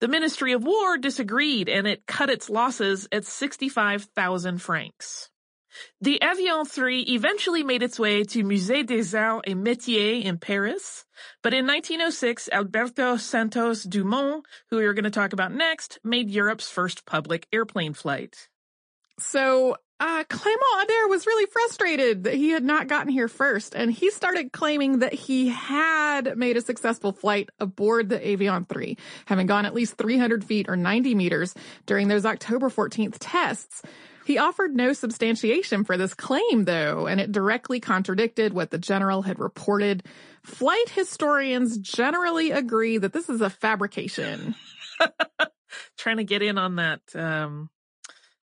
The 0.00 0.08
Ministry 0.08 0.52
of 0.52 0.64
War 0.64 0.98
disagreed 0.98 1.68
and 1.68 1.86
it 1.86 2.06
cut 2.06 2.28
its 2.28 2.50
losses 2.50 3.08
at 3.12 3.24
65,000 3.24 4.60
francs. 4.60 5.30
The 6.00 6.18
Avion 6.22 6.66
3 6.66 7.00
eventually 7.08 7.62
made 7.62 7.82
its 7.82 7.98
way 7.98 8.24
to 8.24 8.44
Musée 8.44 8.86
des 8.86 9.16
Arts 9.16 9.42
et 9.46 9.54
Métiers 9.54 10.24
in 10.24 10.38
Paris, 10.38 11.04
but 11.42 11.54
in 11.54 11.66
1906, 11.66 12.48
Alberto 12.52 13.16
Santos 13.16 13.82
Dumont, 13.84 14.44
who 14.70 14.76
we 14.76 14.84
are 14.84 14.94
going 14.94 15.04
to 15.04 15.10
talk 15.10 15.32
about 15.32 15.52
next, 15.52 15.98
made 16.04 16.30
Europe's 16.30 16.70
first 16.70 17.06
public 17.06 17.46
airplane 17.52 17.94
flight. 17.94 18.48
So 19.18 19.76
uh, 19.98 20.24
Clément 20.24 20.82
Ader 20.82 21.08
was 21.08 21.26
really 21.26 21.46
frustrated 21.50 22.24
that 22.24 22.34
he 22.34 22.50
had 22.50 22.64
not 22.64 22.86
gotten 22.86 23.10
here 23.10 23.28
first, 23.28 23.74
and 23.74 23.90
he 23.90 24.10
started 24.10 24.52
claiming 24.52 24.98
that 24.98 25.14
he 25.14 25.48
had 25.48 26.36
made 26.36 26.58
a 26.58 26.60
successful 26.60 27.12
flight 27.12 27.48
aboard 27.58 28.10
the 28.10 28.18
Avion 28.18 28.68
3, 28.68 28.98
having 29.24 29.46
gone 29.46 29.64
at 29.64 29.74
least 29.74 29.96
300 29.96 30.44
feet 30.44 30.68
or 30.68 30.76
90 30.76 31.14
meters 31.14 31.54
during 31.86 32.08
those 32.08 32.26
October 32.26 32.68
14th 32.68 33.16
tests. 33.20 33.80
He 34.26 34.38
offered 34.38 34.74
no 34.74 34.92
substantiation 34.92 35.84
for 35.84 35.96
this 35.96 36.12
claim, 36.12 36.64
though, 36.64 37.06
and 37.06 37.20
it 37.20 37.30
directly 37.30 37.78
contradicted 37.78 38.52
what 38.52 38.72
the 38.72 38.78
general 38.78 39.22
had 39.22 39.38
reported. 39.38 40.02
Flight 40.42 40.88
historians 40.88 41.78
generally 41.78 42.50
agree 42.50 42.98
that 42.98 43.12
this 43.12 43.28
is 43.28 43.40
a 43.40 43.48
fabrication. 43.48 44.56
Trying 45.96 46.16
to 46.16 46.24
get 46.24 46.42
in 46.42 46.58
on 46.58 46.74
that 46.74 47.02
um, 47.14 47.70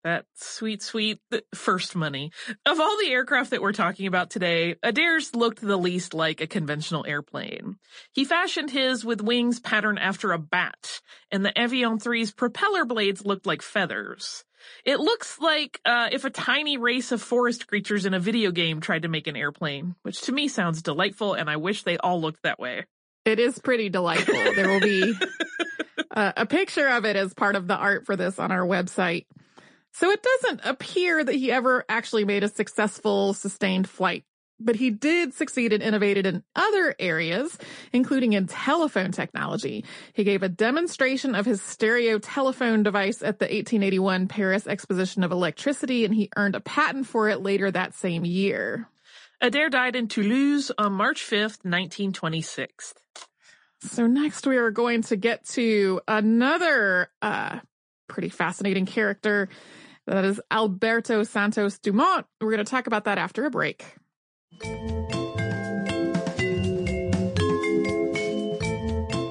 that 0.05 0.25
sweet, 0.35 0.83
sweet 0.83 1.19
first 1.55 1.95
money. 1.95 2.31
Of 2.65 2.79
all 2.79 2.97
the 2.97 3.11
aircraft 3.11 3.49
that 3.49 3.61
we're 3.61 3.73
talking 3.73 4.05
about 4.05 4.29
today, 4.29 4.75
Ader's 4.83 5.35
looked 5.35 5.61
the 5.61 5.77
least 5.77 6.13
like 6.13 6.41
a 6.41 6.47
conventional 6.47 7.05
airplane. 7.07 7.77
He 8.11 8.23
fashioned 8.23 8.69
his 8.69 9.03
with 9.03 9.19
wings 9.19 9.59
patterned 9.59 9.97
after 9.97 10.31
a 10.31 10.37
bat, 10.37 11.01
and 11.31 11.43
the 11.43 11.51
Avion 11.53 12.01
3's 12.01 12.31
propeller 12.31 12.85
blades 12.85 13.25
looked 13.25 13.47
like 13.47 13.63
feathers. 13.63 14.45
It 14.85 14.99
looks 14.99 15.39
like 15.39 15.81
uh, 15.85 16.09
if 16.11 16.23
a 16.23 16.29
tiny 16.29 16.77
race 16.77 17.11
of 17.11 17.21
forest 17.21 17.67
creatures 17.67 18.05
in 18.05 18.13
a 18.13 18.19
video 18.19 18.51
game 18.51 18.81
tried 18.81 19.01
to 19.01 19.07
make 19.07 19.25
an 19.25 19.35
airplane, 19.35 19.95
which 20.03 20.21
to 20.21 20.31
me 20.31 20.47
sounds 20.47 20.83
delightful, 20.83 21.33
and 21.33 21.49
I 21.49 21.57
wish 21.57 21.81
they 21.81 21.97
all 21.97 22.21
looked 22.21 22.43
that 22.43 22.59
way. 22.59 22.85
It 23.25 23.39
is 23.39 23.57
pretty 23.57 23.89
delightful. 23.89 24.35
there 24.35 24.69
will 24.69 24.79
be 24.79 25.15
uh, 26.11 26.33
a 26.37 26.45
picture 26.45 26.87
of 26.87 27.05
it 27.05 27.15
as 27.15 27.33
part 27.33 27.55
of 27.55 27.67
the 27.67 27.75
art 27.75 28.05
for 28.05 28.15
this 28.15 28.37
on 28.37 28.51
our 28.51 28.65
website. 28.65 29.25
So 29.97 30.11
it 30.11 30.21
doesn't 30.21 30.61
appear 30.65 31.23
that 31.23 31.35
he 31.35 31.53
ever 31.53 31.85
actually 31.87 32.25
made 32.25 32.43
a 32.43 32.49
successful 32.49 33.33
sustained 33.33 33.87
flight, 33.87 34.25
but 34.59 34.75
he 34.75 34.89
did 34.89 35.33
succeed 35.33 35.71
and 35.71 35.81
innovated 35.81 36.25
in 36.25 36.43
other 36.53 36.93
areas, 36.99 37.57
including 37.93 38.33
in 38.33 38.47
telephone 38.47 39.13
technology. 39.13 39.85
He 40.11 40.25
gave 40.25 40.43
a 40.43 40.49
demonstration 40.49 41.33
of 41.33 41.45
his 41.45 41.61
stereo 41.61 42.19
telephone 42.19 42.83
device 42.83 43.21
at 43.21 43.39
the 43.39 43.45
1881 43.45 44.27
Paris 44.27 44.67
Exposition 44.67 45.23
of 45.23 45.31
Electricity, 45.31 46.03
and 46.03 46.13
he 46.13 46.29
earned 46.35 46.55
a 46.55 46.59
patent 46.59 47.07
for 47.07 47.29
it 47.29 47.41
later 47.41 47.71
that 47.71 47.93
same 47.93 48.25
year. 48.25 48.89
Ader 49.41 49.69
died 49.69 49.95
in 49.95 50.09
Toulouse 50.09 50.73
on 50.77 50.91
March 50.91 51.23
5th, 51.23 51.63
1926. 51.63 52.95
So 53.79 54.07
next 54.07 54.45
we 54.45 54.57
are 54.57 54.71
going 54.71 55.03
to 55.03 55.15
get 55.15 55.45
to 55.51 56.01
another 56.05 57.09
uh, 57.21 57.59
pretty 58.09 58.29
fascinating 58.29 58.85
character. 58.85 59.47
That 60.07 60.23
is 60.23 60.39
Alberto 60.51 61.23
Santos 61.23 61.79
Dumont. 61.79 62.27
We're 62.39 62.51
going 62.51 62.63
to 62.63 62.69
talk 62.69 62.85
about 62.85 63.05
that 63.05 63.17
after 63.17 63.45
a 63.45 63.49
break. 63.49 63.83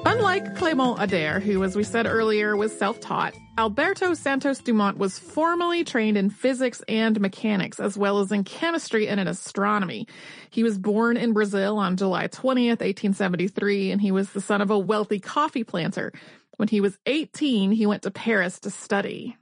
Unlike 0.05 0.55
Clément 0.55 0.99
Ader, 0.99 1.39
who, 1.39 1.63
as 1.63 1.77
we 1.77 1.83
said 1.83 2.05
earlier, 2.05 2.57
was 2.57 2.77
self-taught, 2.77 3.35
Alberto 3.57 4.13
Santos 4.13 4.59
Dumont 4.59 4.97
was 4.97 5.17
formally 5.17 5.85
trained 5.85 6.17
in 6.17 6.29
physics 6.29 6.83
and 6.89 7.21
mechanics, 7.21 7.79
as 7.79 7.97
well 7.97 8.19
as 8.19 8.33
in 8.33 8.43
chemistry 8.43 9.07
and 9.07 9.17
in 9.17 9.29
astronomy. 9.29 10.07
He 10.49 10.63
was 10.63 10.77
born 10.77 11.15
in 11.15 11.31
Brazil 11.31 11.77
on 11.77 11.95
July 11.95 12.27
20th, 12.27 12.81
1873, 12.81 13.91
and 13.91 14.01
he 14.01 14.11
was 14.11 14.31
the 14.31 14.41
son 14.41 14.61
of 14.61 14.71
a 14.71 14.77
wealthy 14.77 15.21
coffee 15.21 15.63
planter. 15.63 16.11
When 16.57 16.67
he 16.67 16.81
was 16.81 16.97
18, 17.05 17.71
he 17.71 17.85
went 17.85 18.03
to 18.03 18.11
Paris 18.11 18.59
to 18.61 18.69
study. 18.69 19.37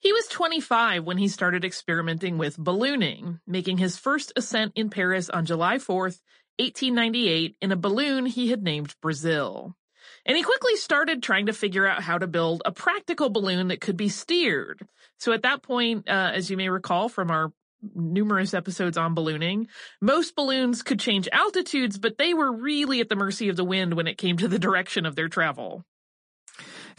He 0.00 0.12
was 0.14 0.26
25 0.28 1.04
when 1.04 1.18
he 1.18 1.28
started 1.28 1.62
experimenting 1.62 2.38
with 2.38 2.56
ballooning, 2.56 3.40
making 3.46 3.76
his 3.76 3.98
first 3.98 4.32
ascent 4.34 4.72
in 4.74 4.88
Paris 4.88 5.28
on 5.28 5.44
July 5.44 5.76
4th, 5.76 6.20
1898 6.58 7.56
in 7.60 7.70
a 7.70 7.76
balloon 7.76 8.24
he 8.24 8.48
had 8.48 8.62
named 8.62 8.94
Brazil. 9.02 9.76
And 10.24 10.38
he 10.38 10.42
quickly 10.42 10.76
started 10.76 11.22
trying 11.22 11.46
to 11.46 11.52
figure 11.52 11.86
out 11.86 12.02
how 12.02 12.16
to 12.16 12.26
build 12.26 12.62
a 12.64 12.72
practical 12.72 13.28
balloon 13.28 13.68
that 13.68 13.82
could 13.82 13.98
be 13.98 14.08
steered. 14.08 14.86
So 15.18 15.32
at 15.32 15.42
that 15.42 15.62
point, 15.62 16.08
uh, 16.08 16.32
as 16.34 16.50
you 16.50 16.56
may 16.56 16.70
recall 16.70 17.10
from 17.10 17.30
our 17.30 17.52
numerous 17.94 18.54
episodes 18.54 18.96
on 18.96 19.14
ballooning, 19.14 19.68
most 20.00 20.34
balloons 20.34 20.82
could 20.82 21.00
change 21.00 21.28
altitudes, 21.30 21.98
but 21.98 22.16
they 22.16 22.32
were 22.32 22.52
really 22.52 23.00
at 23.00 23.10
the 23.10 23.16
mercy 23.16 23.50
of 23.50 23.56
the 23.56 23.64
wind 23.64 23.94
when 23.94 24.06
it 24.06 24.18
came 24.18 24.38
to 24.38 24.48
the 24.48 24.58
direction 24.58 25.04
of 25.04 25.14
their 25.14 25.28
travel. 25.28 25.84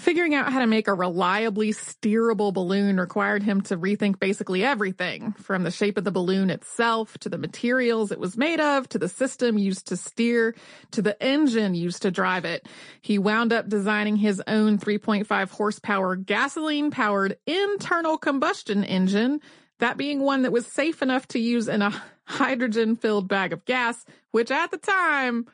Figuring 0.02 0.34
out 0.34 0.52
how 0.52 0.58
to 0.58 0.66
make 0.66 0.88
a 0.88 0.96
reliably 0.96 1.70
steerable 1.70 2.52
balloon 2.52 2.98
required 2.98 3.44
him 3.44 3.62
to 3.62 3.78
rethink 3.78 4.20
basically 4.20 4.64
everything, 4.64 5.34
from 5.34 5.62
the 5.62 5.70
shape 5.70 5.96
of 5.96 6.04
the 6.04 6.12
balloon 6.12 6.50
itself, 6.50 7.20
to 7.20 7.30
the 7.30 7.38
materials 7.38 8.12
it 8.12 8.20
was 8.20 8.36
made 8.36 8.60
of, 8.60 8.90
to 8.90 8.98
the 8.98 9.08
system 9.08 9.60
used 9.60 9.90
to 9.90 9.96
steer, 9.96 10.56
to 10.90 11.04
the 11.04 11.22
engine 11.22 11.76
used 11.76 12.02
to 12.02 12.10
drive 12.10 12.46
it. 12.46 12.68
He 13.04 13.20
wound 13.20 13.54
up 13.54 13.70
designing 13.70 14.16
his 14.16 14.42
own 14.48 14.80
3.5 14.80 15.52
horsepower 15.52 16.16
gasoline 16.16 16.90
powered 16.90 17.38
internal 17.46 18.18
combustion 18.18 18.84
engine, 18.84 19.40
that 19.78 19.98
being 19.98 20.22
one 20.22 20.42
that 20.42 20.52
was 20.52 20.66
safe 20.66 21.04
enough 21.04 21.28
to 21.28 21.40
use 21.40 21.68
in 21.68 21.84
a 21.84 21.94
hydrogen 22.24 22.96
filled 22.96 23.28
bag 23.28 23.54
of 23.54 23.66
gas, 23.66 24.04
which 24.32 24.50
at 24.50 24.72
the 24.72 24.80
time 24.80 25.46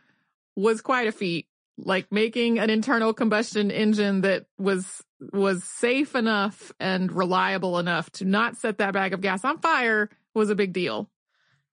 was 0.56 0.80
quite 0.80 1.10
a 1.10 1.12
feat 1.12 1.47
like 1.78 2.12
making 2.12 2.60
an 2.60 2.70
internal 2.70 3.14
combustion 3.14 3.72
engine 3.72 4.22
that 4.22 4.46
was 4.58 5.04
was 5.34 5.64
safe 5.64 6.16
enough 6.16 6.72
and 6.80 7.12
reliable 7.12 7.80
enough 7.80 8.10
to 8.12 8.26
not 8.26 8.56
set 8.56 8.78
that 8.78 8.94
bag 8.94 9.14
of 9.14 9.22
gas 9.22 9.44
on 9.44 9.60
fire 9.60 10.10
was 10.34 10.50
a 10.50 10.56
big 10.56 10.74
deal. 10.74 11.10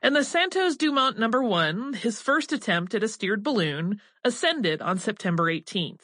And 0.01 0.15
the 0.15 0.25
Santos 0.25 0.77
Dumont 0.77 1.19
number 1.19 1.43
1, 1.43 1.95
his 1.95 2.21
first 2.21 2.53
attempt 2.53 2.95
at 2.95 3.03
a 3.03 3.09
steered 3.09 3.43
balloon, 3.43 4.01
ascended 4.23 4.83
on 4.83 4.99
September 4.99 5.45
18th. 5.45 6.01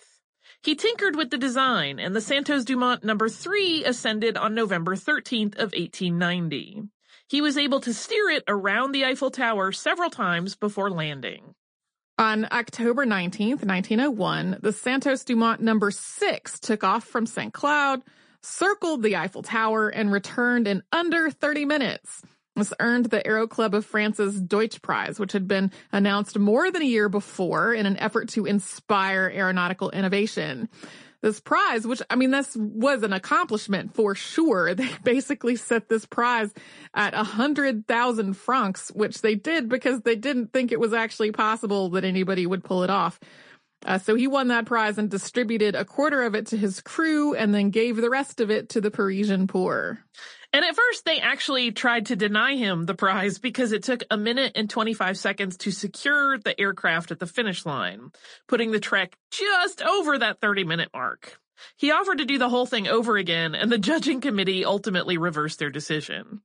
He 0.62 0.74
tinkered 0.74 1.16
with 1.16 1.30
the 1.30 1.38
design 1.38 1.98
and 1.98 2.14
the 2.14 2.20
Santos 2.20 2.64
Dumont 2.64 3.04
number 3.04 3.28
3 3.28 3.84
ascended 3.84 4.36
on 4.36 4.54
November 4.54 4.96
13th 4.96 5.54
of 5.54 5.72
1890. 5.72 6.84
He 7.28 7.40
was 7.40 7.56
able 7.56 7.80
to 7.80 7.94
steer 7.94 8.28
it 8.30 8.44
around 8.48 8.92
the 8.92 9.04
Eiffel 9.04 9.30
Tower 9.30 9.72
several 9.72 10.10
times 10.10 10.56
before 10.56 10.90
landing. 10.90 11.54
On 12.20 12.46
October 12.52 13.06
19th, 13.06 13.64
1901, 13.64 14.58
the 14.60 14.74
Santos 14.74 15.24
Dumont 15.24 15.62
number 15.62 15.90
six 15.90 16.60
took 16.60 16.84
off 16.84 17.02
from 17.02 17.24
St. 17.24 17.50
Cloud, 17.50 18.02
circled 18.42 19.02
the 19.02 19.16
Eiffel 19.16 19.40
Tower, 19.42 19.88
and 19.88 20.12
returned 20.12 20.68
in 20.68 20.82
under 20.92 21.30
30 21.30 21.64
minutes. 21.64 22.20
This 22.56 22.74
earned 22.78 23.06
the 23.06 23.26
Aero 23.26 23.46
Club 23.46 23.74
of 23.74 23.86
France's 23.86 24.38
Deutsch 24.38 24.82
Prize, 24.82 25.18
which 25.18 25.32
had 25.32 25.48
been 25.48 25.72
announced 25.92 26.38
more 26.38 26.70
than 26.70 26.82
a 26.82 26.84
year 26.84 27.08
before 27.08 27.72
in 27.72 27.86
an 27.86 27.96
effort 27.96 28.28
to 28.30 28.44
inspire 28.44 29.32
aeronautical 29.34 29.88
innovation 29.88 30.68
this 31.22 31.40
prize, 31.40 31.86
which 31.86 32.02
I 32.08 32.16
mean, 32.16 32.30
this 32.30 32.56
was 32.56 33.02
an 33.02 33.12
accomplishment 33.12 33.94
for 33.94 34.14
sure. 34.14 34.74
They 34.80 34.88
basically 35.04 35.56
set 35.56 35.88
this 35.88 36.06
prize 36.06 36.52
at 36.94 37.12
a 37.12 37.22
hundred 37.22 37.86
thousand 37.86 38.34
francs, 38.34 38.90
which 38.94 39.20
they 39.20 39.34
did 39.34 39.68
because 39.68 40.00
they 40.02 40.16
didn't 40.16 40.52
think 40.52 40.72
it 40.72 40.80
was 40.80 40.94
actually 40.94 41.32
possible 41.32 41.90
that 41.90 42.04
anybody 42.04 42.46
would 42.46 42.64
pull 42.64 42.82
it 42.82 42.90
off. 42.90 43.20
Uh, 43.84 43.98
so 43.98 44.14
he 44.14 44.26
won 44.26 44.48
that 44.48 44.66
prize 44.66 44.98
and 44.98 45.10
distributed 45.10 45.74
a 45.74 45.84
quarter 45.84 46.22
of 46.22 46.34
it 46.34 46.46
to 46.46 46.56
his 46.56 46.80
crew 46.80 47.34
and 47.34 47.54
then 47.54 47.70
gave 47.70 47.96
the 47.96 48.10
rest 48.10 48.40
of 48.40 48.50
it 48.50 48.68
to 48.70 48.80
the 48.80 48.90
Parisian 48.90 49.46
poor. 49.46 50.04
And 50.52 50.64
at 50.64 50.74
first, 50.74 51.04
they 51.04 51.20
actually 51.20 51.70
tried 51.70 52.06
to 52.06 52.16
deny 52.16 52.56
him 52.56 52.84
the 52.84 52.94
prize 52.94 53.38
because 53.38 53.70
it 53.70 53.84
took 53.84 54.02
a 54.10 54.16
minute 54.16 54.52
and 54.56 54.68
25 54.68 55.16
seconds 55.16 55.56
to 55.58 55.70
secure 55.70 56.38
the 56.38 56.58
aircraft 56.60 57.12
at 57.12 57.20
the 57.20 57.26
finish 57.26 57.64
line, 57.64 58.10
putting 58.48 58.72
the 58.72 58.80
trek 58.80 59.16
just 59.30 59.80
over 59.80 60.18
that 60.18 60.40
30 60.40 60.64
minute 60.64 60.90
mark. 60.92 61.38
He 61.76 61.92
offered 61.92 62.18
to 62.18 62.24
do 62.24 62.38
the 62.38 62.48
whole 62.48 62.66
thing 62.66 62.88
over 62.88 63.16
again, 63.16 63.54
and 63.54 63.70
the 63.70 63.78
judging 63.78 64.20
committee 64.20 64.64
ultimately 64.64 65.18
reversed 65.18 65.58
their 65.58 65.70
decision. 65.70 66.40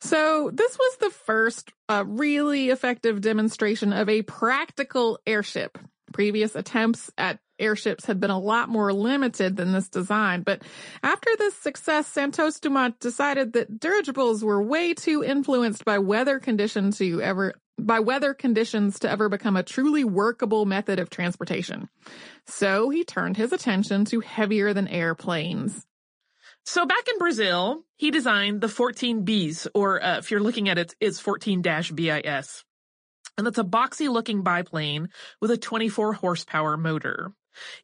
So 0.00 0.50
this 0.52 0.78
was 0.78 0.96
the 0.96 1.10
first 1.10 1.72
uh, 1.88 2.04
really 2.06 2.70
effective 2.70 3.20
demonstration 3.20 3.92
of 3.92 4.08
a 4.08 4.22
practical 4.22 5.18
airship. 5.26 5.78
Previous 6.12 6.56
attempts 6.56 7.10
at 7.16 7.38
airships 7.60 8.06
had 8.06 8.20
been 8.20 8.30
a 8.30 8.38
lot 8.38 8.68
more 8.68 8.92
limited 8.92 9.56
than 9.56 9.72
this 9.72 9.88
design. 9.88 10.42
But 10.42 10.62
after 11.02 11.30
this 11.38 11.54
success, 11.54 12.06
Santos 12.06 12.60
Dumont 12.60 12.98
decided 13.00 13.52
that 13.52 13.78
dirigibles 13.78 14.42
were 14.42 14.62
way 14.62 14.94
too 14.94 15.22
influenced 15.22 15.84
by 15.84 15.98
weather 15.98 16.38
conditions 16.38 16.98
to 16.98 17.20
ever 17.20 17.54
by 17.78 18.00
weather 18.00 18.34
conditions 18.34 18.98
to 19.00 19.10
ever 19.10 19.28
become 19.30 19.56
a 19.56 19.62
truly 19.62 20.04
workable 20.04 20.66
method 20.66 20.98
of 20.98 21.08
transportation. 21.08 21.88
So 22.46 22.90
he 22.90 23.04
turned 23.04 23.38
his 23.38 23.52
attention 23.52 24.04
to 24.06 24.20
heavier 24.20 24.74
than 24.74 24.86
airplanes. 24.86 25.86
So 26.64 26.84
back 26.86 27.08
in 27.08 27.18
Brazil, 27.18 27.84
he 27.96 28.10
designed 28.10 28.60
the 28.60 28.66
14-bis, 28.66 29.68
or 29.74 30.02
uh, 30.02 30.18
if 30.18 30.30
you're 30.30 30.42
looking 30.42 30.68
at 30.68 30.78
it, 30.78 30.94
it's 31.00 31.22
14-BIS. 31.22 32.64
And 33.38 33.46
that's 33.46 33.58
a 33.58 33.64
boxy 33.64 34.10
looking 34.10 34.42
biplane 34.42 35.08
with 35.40 35.50
a 35.50 35.56
24 35.56 36.12
horsepower 36.12 36.76
motor. 36.76 37.32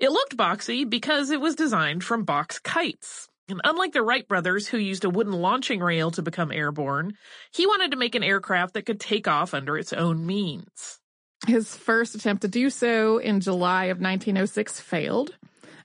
It 0.00 0.10
looked 0.10 0.36
boxy 0.36 0.88
because 0.88 1.30
it 1.30 1.40
was 1.40 1.54
designed 1.54 2.04
from 2.04 2.24
box 2.24 2.58
kites. 2.58 3.28
And 3.48 3.60
unlike 3.64 3.92
the 3.92 4.02
Wright 4.02 4.26
brothers, 4.26 4.66
who 4.66 4.78
used 4.78 5.04
a 5.04 5.10
wooden 5.10 5.32
launching 5.32 5.80
rail 5.80 6.10
to 6.12 6.22
become 6.22 6.50
airborne, 6.50 7.14
he 7.52 7.66
wanted 7.66 7.92
to 7.92 7.96
make 7.96 8.14
an 8.14 8.24
aircraft 8.24 8.74
that 8.74 8.86
could 8.86 8.98
take 8.98 9.28
off 9.28 9.54
under 9.54 9.78
its 9.78 9.92
own 9.92 10.26
means. 10.26 10.98
His 11.46 11.76
first 11.76 12.14
attempt 12.14 12.42
to 12.42 12.48
do 12.48 12.70
so 12.70 13.18
in 13.18 13.40
July 13.40 13.84
of 13.84 13.98
1906 13.98 14.80
failed. 14.80 15.36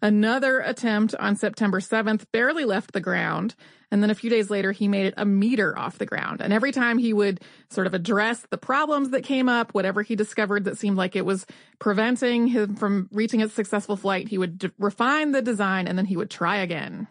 Another 0.01 0.59
attempt 0.59 1.13
on 1.15 1.35
September 1.35 1.79
7th 1.79 2.25
barely 2.31 2.65
left 2.65 2.91
the 2.91 2.99
ground. 2.99 3.53
And 3.91 4.01
then 4.01 4.09
a 4.09 4.15
few 4.15 4.29
days 4.29 4.49
later, 4.49 4.71
he 4.71 4.87
made 4.87 5.07
it 5.07 5.13
a 5.17 5.25
meter 5.25 5.77
off 5.77 5.97
the 5.97 6.05
ground. 6.05 6.41
And 6.41 6.51
every 6.51 6.71
time 6.71 6.97
he 6.97 7.13
would 7.13 7.41
sort 7.69 7.87
of 7.87 7.93
address 7.93 8.45
the 8.49 8.57
problems 8.57 9.09
that 9.09 9.23
came 9.23 9.47
up, 9.47 9.73
whatever 9.73 10.01
he 10.01 10.15
discovered 10.15 10.63
that 10.63 10.77
seemed 10.77 10.97
like 10.97 11.15
it 11.15 11.25
was 11.25 11.45
preventing 11.77 12.47
him 12.47 12.75
from 12.75 13.09
reaching 13.11 13.43
a 13.43 13.49
successful 13.49 13.97
flight, 13.97 14.29
he 14.29 14.37
would 14.37 14.57
d- 14.57 14.71
refine 14.79 15.33
the 15.33 15.41
design 15.41 15.87
and 15.87 15.97
then 15.97 16.05
he 16.05 16.17
would 16.17 16.31
try 16.31 16.57
again. 16.57 17.07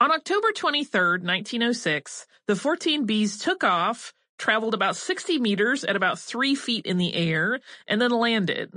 On 0.00 0.12
October 0.12 0.52
23rd, 0.52 1.22
1906, 1.24 2.26
the 2.46 2.54
14-bis 2.54 3.38
took 3.38 3.64
off, 3.64 4.14
traveled 4.38 4.74
about 4.74 4.96
60 4.96 5.38
meters 5.38 5.84
at 5.84 5.96
about 5.96 6.18
three 6.18 6.54
feet 6.54 6.86
in 6.86 6.98
the 6.98 7.14
air, 7.14 7.60
and 7.88 8.00
then 8.00 8.10
landed. 8.10 8.72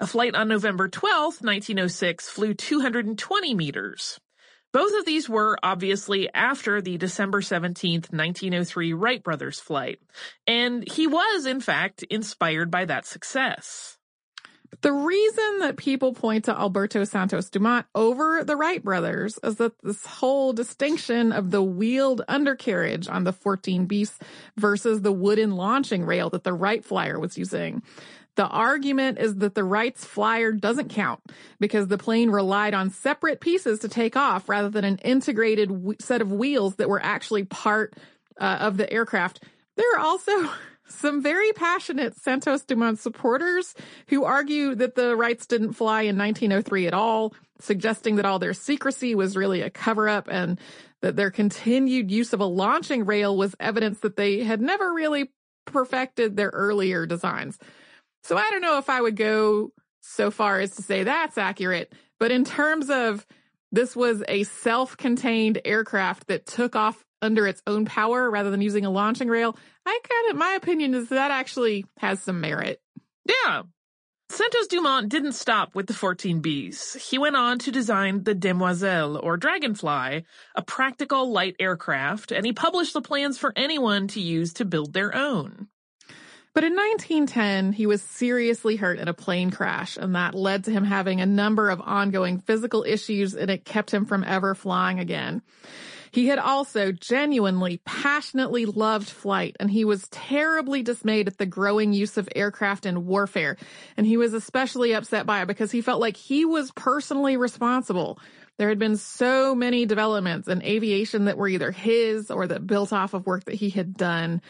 A 0.00 0.06
flight 0.06 0.36
on 0.36 0.46
November 0.46 0.88
12th, 0.88 1.42
1906 1.42 2.28
flew 2.28 2.54
220 2.54 3.54
meters. 3.54 4.20
Both 4.72 4.96
of 4.96 5.04
these 5.04 5.28
were 5.28 5.58
obviously 5.62 6.32
after 6.32 6.80
the 6.80 6.98
December 6.98 7.40
17th, 7.40 8.12
1903 8.12 8.92
Wright 8.92 9.22
brothers 9.22 9.58
flight, 9.58 9.98
and 10.46 10.88
he 10.88 11.08
was 11.08 11.46
in 11.46 11.60
fact 11.60 12.04
inspired 12.04 12.70
by 12.70 12.84
that 12.84 13.06
success. 13.06 13.98
The 14.82 14.92
reason 14.92 15.60
that 15.60 15.78
people 15.78 16.12
point 16.12 16.44
to 16.44 16.56
Alberto 16.56 17.02
Santos 17.04 17.50
Dumont 17.50 17.86
over 17.94 18.44
the 18.44 18.54
Wright 18.54 18.84
brothers 18.84 19.38
is 19.42 19.56
that 19.56 19.72
this 19.82 20.04
whole 20.04 20.52
distinction 20.52 21.32
of 21.32 21.50
the 21.50 21.62
wheeled 21.62 22.22
undercarriage 22.28 23.08
on 23.08 23.24
the 23.24 23.32
14-bis 23.32 24.18
versus 24.56 25.00
the 25.00 25.10
wooden 25.10 25.56
launching 25.56 26.04
rail 26.04 26.30
that 26.30 26.44
the 26.44 26.52
Wright 26.52 26.84
flyer 26.84 27.18
was 27.18 27.38
using. 27.38 27.82
The 28.38 28.46
argument 28.46 29.18
is 29.18 29.34
that 29.38 29.56
the 29.56 29.64
Wright's 29.64 30.04
flyer 30.04 30.52
doesn't 30.52 30.90
count 30.90 31.20
because 31.58 31.88
the 31.88 31.98
plane 31.98 32.30
relied 32.30 32.72
on 32.72 32.90
separate 32.90 33.40
pieces 33.40 33.80
to 33.80 33.88
take 33.88 34.16
off 34.16 34.48
rather 34.48 34.70
than 34.70 34.84
an 34.84 34.98
integrated 34.98 35.70
w- 35.70 35.96
set 35.98 36.22
of 36.22 36.30
wheels 36.30 36.76
that 36.76 36.88
were 36.88 37.02
actually 37.02 37.42
part 37.42 37.94
uh, 38.40 38.58
of 38.60 38.76
the 38.76 38.88
aircraft. 38.92 39.42
There 39.74 39.92
are 39.96 39.98
also 39.98 40.30
some 40.88 41.20
very 41.20 41.50
passionate 41.50 42.14
Santos 42.14 42.62
Dumont 42.62 43.00
supporters 43.00 43.74
who 44.06 44.22
argue 44.22 44.76
that 44.76 44.94
the 44.94 45.16
Wrights 45.16 45.46
didn't 45.46 45.72
fly 45.72 46.02
in 46.02 46.16
1903 46.16 46.86
at 46.86 46.94
all, 46.94 47.34
suggesting 47.58 48.14
that 48.16 48.24
all 48.24 48.38
their 48.38 48.54
secrecy 48.54 49.16
was 49.16 49.36
really 49.36 49.62
a 49.62 49.70
cover 49.70 50.08
up 50.08 50.28
and 50.30 50.60
that 51.02 51.16
their 51.16 51.32
continued 51.32 52.12
use 52.12 52.32
of 52.32 52.38
a 52.38 52.44
launching 52.44 53.04
rail 53.04 53.36
was 53.36 53.56
evidence 53.58 53.98
that 53.98 54.14
they 54.14 54.44
had 54.44 54.60
never 54.60 54.92
really 54.92 55.32
perfected 55.64 56.36
their 56.36 56.50
earlier 56.50 57.04
designs. 57.04 57.58
So 58.22 58.36
I 58.36 58.48
don't 58.50 58.62
know 58.62 58.78
if 58.78 58.90
I 58.90 59.00
would 59.00 59.16
go 59.16 59.72
so 60.00 60.30
far 60.30 60.60
as 60.60 60.76
to 60.76 60.82
say 60.82 61.04
that's 61.04 61.38
accurate, 61.38 61.92
but 62.18 62.30
in 62.30 62.44
terms 62.44 62.90
of 62.90 63.26
this 63.72 63.94
was 63.94 64.22
a 64.28 64.44
self-contained 64.44 65.60
aircraft 65.64 66.28
that 66.28 66.46
took 66.46 66.74
off 66.76 67.04
under 67.20 67.46
its 67.46 67.62
own 67.66 67.84
power 67.84 68.30
rather 68.30 68.50
than 68.50 68.62
using 68.62 68.86
a 68.86 68.90
launching 68.90 69.28
rail, 69.28 69.56
I 69.84 70.00
kind 70.08 70.30
of, 70.30 70.36
my 70.38 70.52
opinion 70.52 70.94
is 70.94 71.08
that 71.08 71.30
actually 71.30 71.84
has 71.98 72.20
some 72.20 72.40
merit. 72.40 72.80
Yeah. 73.24 73.62
Santos 74.30 74.66
Dumont 74.66 75.08
didn't 75.08 75.32
stop 75.32 75.74
with 75.74 75.86
the 75.86 75.94
14-bis. 75.94 76.94
He 77.10 77.18
went 77.18 77.34
on 77.34 77.58
to 77.60 77.72
design 77.72 78.24
the 78.24 78.34
Demoiselle, 78.34 79.16
or 79.16 79.38
Dragonfly, 79.38 80.24
a 80.54 80.62
practical 80.62 81.32
light 81.32 81.56
aircraft, 81.58 82.30
and 82.30 82.44
he 82.44 82.52
published 82.52 82.92
the 82.92 83.00
plans 83.00 83.38
for 83.38 83.54
anyone 83.56 84.06
to 84.08 84.20
use 84.20 84.52
to 84.54 84.66
build 84.66 84.92
their 84.92 85.14
own. 85.14 85.68
But 86.58 86.64
in 86.64 86.74
1910, 86.74 87.72
he 87.72 87.86
was 87.86 88.02
seriously 88.02 88.74
hurt 88.74 88.98
in 88.98 89.06
a 89.06 89.14
plane 89.14 89.52
crash, 89.52 89.96
and 89.96 90.16
that 90.16 90.34
led 90.34 90.64
to 90.64 90.72
him 90.72 90.82
having 90.82 91.20
a 91.20 91.24
number 91.24 91.70
of 91.70 91.80
ongoing 91.80 92.40
physical 92.40 92.82
issues, 92.82 93.34
and 93.36 93.48
it 93.48 93.64
kept 93.64 93.92
him 93.92 94.06
from 94.06 94.24
ever 94.24 94.56
flying 94.56 94.98
again. 94.98 95.42
He 96.10 96.26
had 96.26 96.40
also 96.40 96.90
genuinely, 96.90 97.80
passionately 97.84 98.66
loved 98.66 99.08
flight, 99.08 99.54
and 99.60 99.70
he 99.70 99.84
was 99.84 100.08
terribly 100.08 100.82
dismayed 100.82 101.28
at 101.28 101.38
the 101.38 101.46
growing 101.46 101.92
use 101.92 102.16
of 102.16 102.28
aircraft 102.34 102.86
in 102.86 103.06
warfare. 103.06 103.56
And 103.96 104.04
he 104.04 104.16
was 104.16 104.34
especially 104.34 104.94
upset 104.94 105.26
by 105.26 105.42
it 105.42 105.46
because 105.46 105.70
he 105.70 105.80
felt 105.80 106.00
like 106.00 106.16
he 106.16 106.44
was 106.44 106.72
personally 106.72 107.36
responsible. 107.36 108.18
There 108.56 108.68
had 108.68 108.80
been 108.80 108.96
so 108.96 109.54
many 109.54 109.86
developments 109.86 110.48
in 110.48 110.64
aviation 110.64 111.26
that 111.26 111.38
were 111.38 111.46
either 111.46 111.70
his 111.70 112.32
or 112.32 112.48
that 112.48 112.66
built 112.66 112.92
off 112.92 113.14
of 113.14 113.26
work 113.26 113.44
that 113.44 113.54
he 113.54 113.70
had 113.70 113.96
done. 113.96 114.42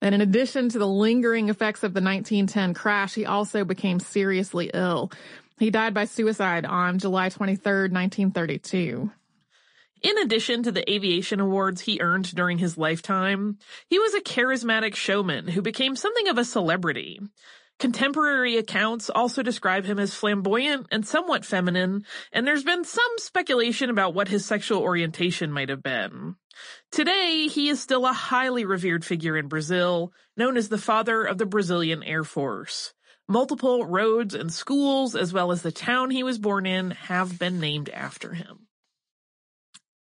And 0.00 0.14
in 0.14 0.20
addition 0.20 0.68
to 0.70 0.78
the 0.78 0.86
lingering 0.86 1.48
effects 1.48 1.82
of 1.82 1.92
the 1.92 2.00
1910 2.00 2.74
crash, 2.74 3.14
he 3.14 3.26
also 3.26 3.64
became 3.64 3.98
seriously 3.98 4.70
ill. 4.72 5.10
He 5.58 5.70
died 5.70 5.92
by 5.92 6.04
suicide 6.04 6.64
on 6.64 6.98
July 6.98 7.30
23, 7.30 7.88
1932. 7.88 9.10
In 10.02 10.18
addition 10.18 10.62
to 10.62 10.70
the 10.70 10.88
aviation 10.88 11.40
awards 11.40 11.80
he 11.80 12.00
earned 12.00 12.32
during 12.32 12.58
his 12.58 12.78
lifetime, 12.78 13.58
he 13.88 13.98
was 13.98 14.14
a 14.14 14.20
charismatic 14.20 14.94
showman 14.94 15.48
who 15.48 15.62
became 15.62 15.96
something 15.96 16.28
of 16.28 16.38
a 16.38 16.44
celebrity. 16.44 17.20
Contemporary 17.80 18.56
accounts 18.56 19.10
also 19.10 19.42
describe 19.42 19.84
him 19.84 19.98
as 19.98 20.14
flamboyant 20.14 20.86
and 20.90 21.06
somewhat 21.06 21.44
feminine, 21.44 22.04
and 22.32 22.46
there's 22.46 22.64
been 22.64 22.84
some 22.84 23.12
speculation 23.18 23.90
about 23.90 24.14
what 24.14 24.28
his 24.28 24.44
sexual 24.44 24.82
orientation 24.82 25.52
might 25.52 25.68
have 25.68 25.82
been. 25.82 26.36
Today, 26.90 27.48
he 27.48 27.68
is 27.68 27.80
still 27.80 28.06
a 28.06 28.12
highly 28.12 28.64
revered 28.64 29.04
figure 29.04 29.36
in 29.36 29.48
Brazil, 29.48 30.12
known 30.36 30.56
as 30.56 30.68
the 30.68 30.78
father 30.78 31.22
of 31.24 31.38
the 31.38 31.46
Brazilian 31.46 32.02
Air 32.02 32.24
Force. 32.24 32.94
Multiple 33.28 33.84
roads 33.84 34.34
and 34.34 34.52
schools, 34.52 35.14
as 35.14 35.32
well 35.32 35.52
as 35.52 35.62
the 35.62 35.72
town 35.72 36.10
he 36.10 36.22
was 36.22 36.38
born 36.38 36.64
in, 36.64 36.92
have 36.92 37.38
been 37.38 37.60
named 37.60 37.90
after 37.90 38.32
him. 38.32 38.68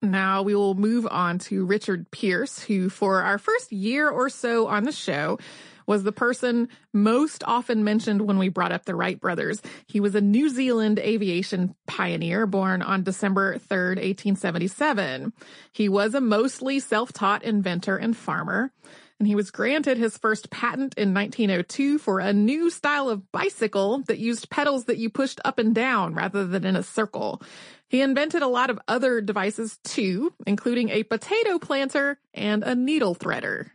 Now 0.02 0.42
we 0.44 0.54
will 0.54 0.76
move 0.76 1.08
on 1.10 1.40
to 1.40 1.66
Richard 1.66 2.12
Pearse, 2.12 2.60
who 2.60 2.90
for 2.90 3.22
our 3.22 3.38
first 3.38 3.72
year 3.72 4.10
or 4.10 4.30
so 4.30 4.68
on 4.68 4.84
the 4.84 4.92
show 4.92 5.40
was 5.88 6.04
the 6.04 6.12
person 6.12 6.70
most 6.94 7.44
often 7.46 7.84
mentioned 7.84 8.22
when 8.22 8.38
we 8.38 8.50
brought 8.50 8.72
up 8.72 8.86
the 8.86 8.96
Wright 8.96 9.20
brothers. 9.20 9.62
He 9.88 10.00
was 10.00 10.16
a 10.16 10.22
New 10.22 10.50
Zealand 10.50 11.00
aviation 11.00 11.76
pioneer 11.88 12.46
born 12.46 12.82
on 12.82 13.04
December 13.04 13.58
3rd, 13.58 13.98
1877. 13.98 15.34
He 15.72 15.90
was 15.90 16.14
a 16.14 16.22
mostly 16.22 16.80
self-taught 16.80 17.44
inventor 17.44 17.98
and 17.98 18.16
farmer. 18.16 18.72
And 19.18 19.28
he 19.28 19.36
was 19.36 19.50
granted 19.50 19.98
his 19.98 20.18
first 20.18 20.50
patent 20.50 20.96
in 20.96 21.14
1902 21.14 22.00
for 22.00 22.20
a 22.20 22.34
new 22.34 22.70
style 22.70 23.10
of 23.10 23.32
bicycle 23.32 24.00
that 24.08 24.20
used 24.20 24.50
pedals 24.50 24.86
that 24.86 24.98
you 24.98 25.10
pushed 25.10 25.40
up 25.46 25.58
and 25.58 25.74
down 25.74 26.14
rather 26.14 26.46
than 26.46 26.66
in 26.66 26.76
a 26.76 26.84
circle. 26.84 27.42
He 27.88 28.02
invented 28.02 28.42
a 28.42 28.48
lot 28.48 28.70
of 28.70 28.80
other 28.90 29.22
devices 29.22 29.78
too, 29.86 30.34
including 30.46 30.90
a 30.90 31.04
potato 31.04 31.60
planter 31.60 32.20
and 32.34 32.62
a 32.64 32.76
needle 32.76 33.16
threader. 33.16 33.70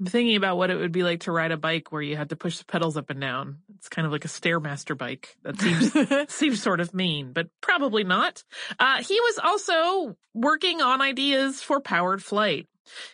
I'm 0.00 0.06
thinking 0.06 0.36
about 0.36 0.56
what 0.56 0.70
it 0.70 0.76
would 0.76 0.92
be 0.92 1.02
like 1.02 1.20
to 1.20 1.32
ride 1.32 1.52
a 1.52 1.58
bike 1.58 1.92
where 1.92 2.00
you 2.00 2.16
had 2.16 2.30
to 2.30 2.36
push 2.36 2.56
the 2.56 2.64
pedals 2.64 2.96
up 2.96 3.10
and 3.10 3.20
down. 3.20 3.58
It's 3.76 3.90
kind 3.90 4.06
of 4.06 4.12
like 4.12 4.24
a 4.24 4.28
stairmaster 4.28 4.96
bike. 4.96 5.36
That 5.42 5.60
seems 5.60 6.32
seems 6.34 6.62
sort 6.62 6.80
of 6.80 6.94
mean, 6.94 7.34
but 7.34 7.48
probably 7.60 8.02
not. 8.02 8.42
Uh, 8.78 9.02
he 9.02 9.20
was 9.20 9.38
also 9.42 10.16
working 10.32 10.80
on 10.80 11.02
ideas 11.02 11.60
for 11.60 11.80
powered 11.80 12.22
flight. 12.22 12.66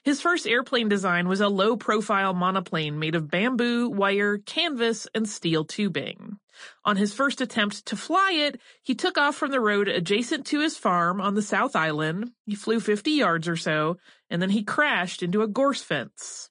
His 0.04 0.20
first 0.20 0.46
airplane 0.46 0.88
design 0.88 1.26
was 1.28 1.40
a 1.40 1.48
low 1.48 1.76
profile 1.76 2.32
monoplane 2.32 3.00
made 3.00 3.16
of 3.16 3.28
bamboo, 3.28 3.90
wire, 3.90 4.38
canvas, 4.38 5.08
and 5.12 5.28
steel 5.28 5.64
tubing. 5.64 6.38
On 6.84 6.96
his 6.96 7.12
first 7.12 7.40
attempt 7.40 7.84
to 7.86 7.96
fly 7.96 8.30
it, 8.32 8.60
he 8.82 8.94
took 8.94 9.18
off 9.18 9.34
from 9.34 9.50
the 9.50 9.60
road 9.60 9.88
adjacent 9.88 10.46
to 10.46 10.60
his 10.60 10.78
farm 10.78 11.20
on 11.20 11.34
the 11.34 11.42
South 11.42 11.74
Island. 11.74 12.30
He 12.44 12.54
flew 12.54 12.78
50 12.78 13.10
yards 13.10 13.48
or 13.48 13.56
so, 13.56 13.98
and 14.30 14.40
then 14.40 14.50
he 14.50 14.62
crashed 14.62 15.22
into 15.22 15.42
a 15.42 15.48
gorse 15.48 15.82
fence. 15.82 16.48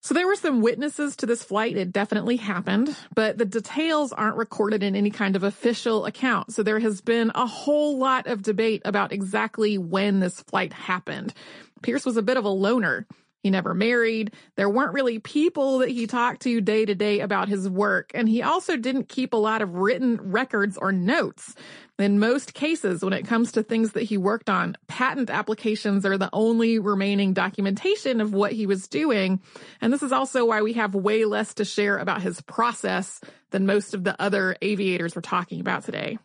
So 0.00 0.14
there 0.14 0.26
were 0.26 0.36
some 0.36 0.62
witnesses 0.62 1.16
to 1.16 1.26
this 1.26 1.42
flight. 1.42 1.76
It 1.76 1.92
definitely 1.92 2.36
happened, 2.36 2.96
but 3.14 3.36
the 3.36 3.44
details 3.44 4.12
aren't 4.12 4.36
recorded 4.36 4.82
in 4.82 4.94
any 4.94 5.10
kind 5.10 5.34
of 5.34 5.42
official 5.42 6.06
account. 6.06 6.52
So 6.52 6.62
there 6.62 6.78
has 6.78 7.00
been 7.00 7.32
a 7.34 7.46
whole 7.46 7.98
lot 7.98 8.26
of 8.26 8.42
debate 8.42 8.82
about 8.84 9.12
exactly 9.12 9.76
when 9.76 10.20
this 10.20 10.40
flight 10.42 10.72
happened. 10.72 11.34
Pearse 11.82 12.06
was 12.06 12.16
a 12.16 12.22
bit 12.22 12.36
of 12.36 12.44
a 12.44 12.48
loner. 12.48 13.06
He 13.42 13.50
never 13.50 13.74
married. 13.74 14.32
There 14.56 14.68
weren't 14.68 14.94
really 14.94 15.18
people 15.20 15.78
that 15.78 15.90
he 15.90 16.06
talked 16.06 16.42
to 16.42 16.60
day 16.60 16.84
to 16.84 16.94
day 16.94 17.20
about 17.20 17.48
his 17.48 17.68
work. 17.68 18.10
And 18.14 18.28
he 18.28 18.42
also 18.42 18.76
didn't 18.76 19.08
keep 19.08 19.32
a 19.32 19.36
lot 19.36 19.62
of 19.62 19.74
written 19.74 20.18
records 20.30 20.76
or 20.76 20.90
notes. 20.90 21.54
In 21.98 22.20
most 22.20 22.54
cases, 22.54 23.02
when 23.02 23.12
it 23.12 23.26
comes 23.26 23.50
to 23.52 23.64
things 23.64 23.92
that 23.92 24.04
he 24.04 24.16
worked 24.16 24.48
on, 24.48 24.76
patent 24.86 25.30
applications 25.30 26.06
are 26.06 26.16
the 26.16 26.30
only 26.32 26.78
remaining 26.78 27.32
documentation 27.32 28.20
of 28.20 28.32
what 28.32 28.52
he 28.52 28.66
was 28.66 28.86
doing. 28.86 29.40
And 29.80 29.92
this 29.92 30.04
is 30.04 30.12
also 30.12 30.44
why 30.44 30.62
we 30.62 30.74
have 30.74 30.94
way 30.94 31.24
less 31.24 31.54
to 31.54 31.64
share 31.64 31.98
about 31.98 32.22
his 32.22 32.40
process 32.42 33.20
than 33.50 33.66
most 33.66 33.94
of 33.94 34.04
the 34.04 34.14
other 34.22 34.56
aviators 34.62 35.16
we're 35.16 35.22
talking 35.22 35.60
about 35.60 35.82
today. 35.82 36.18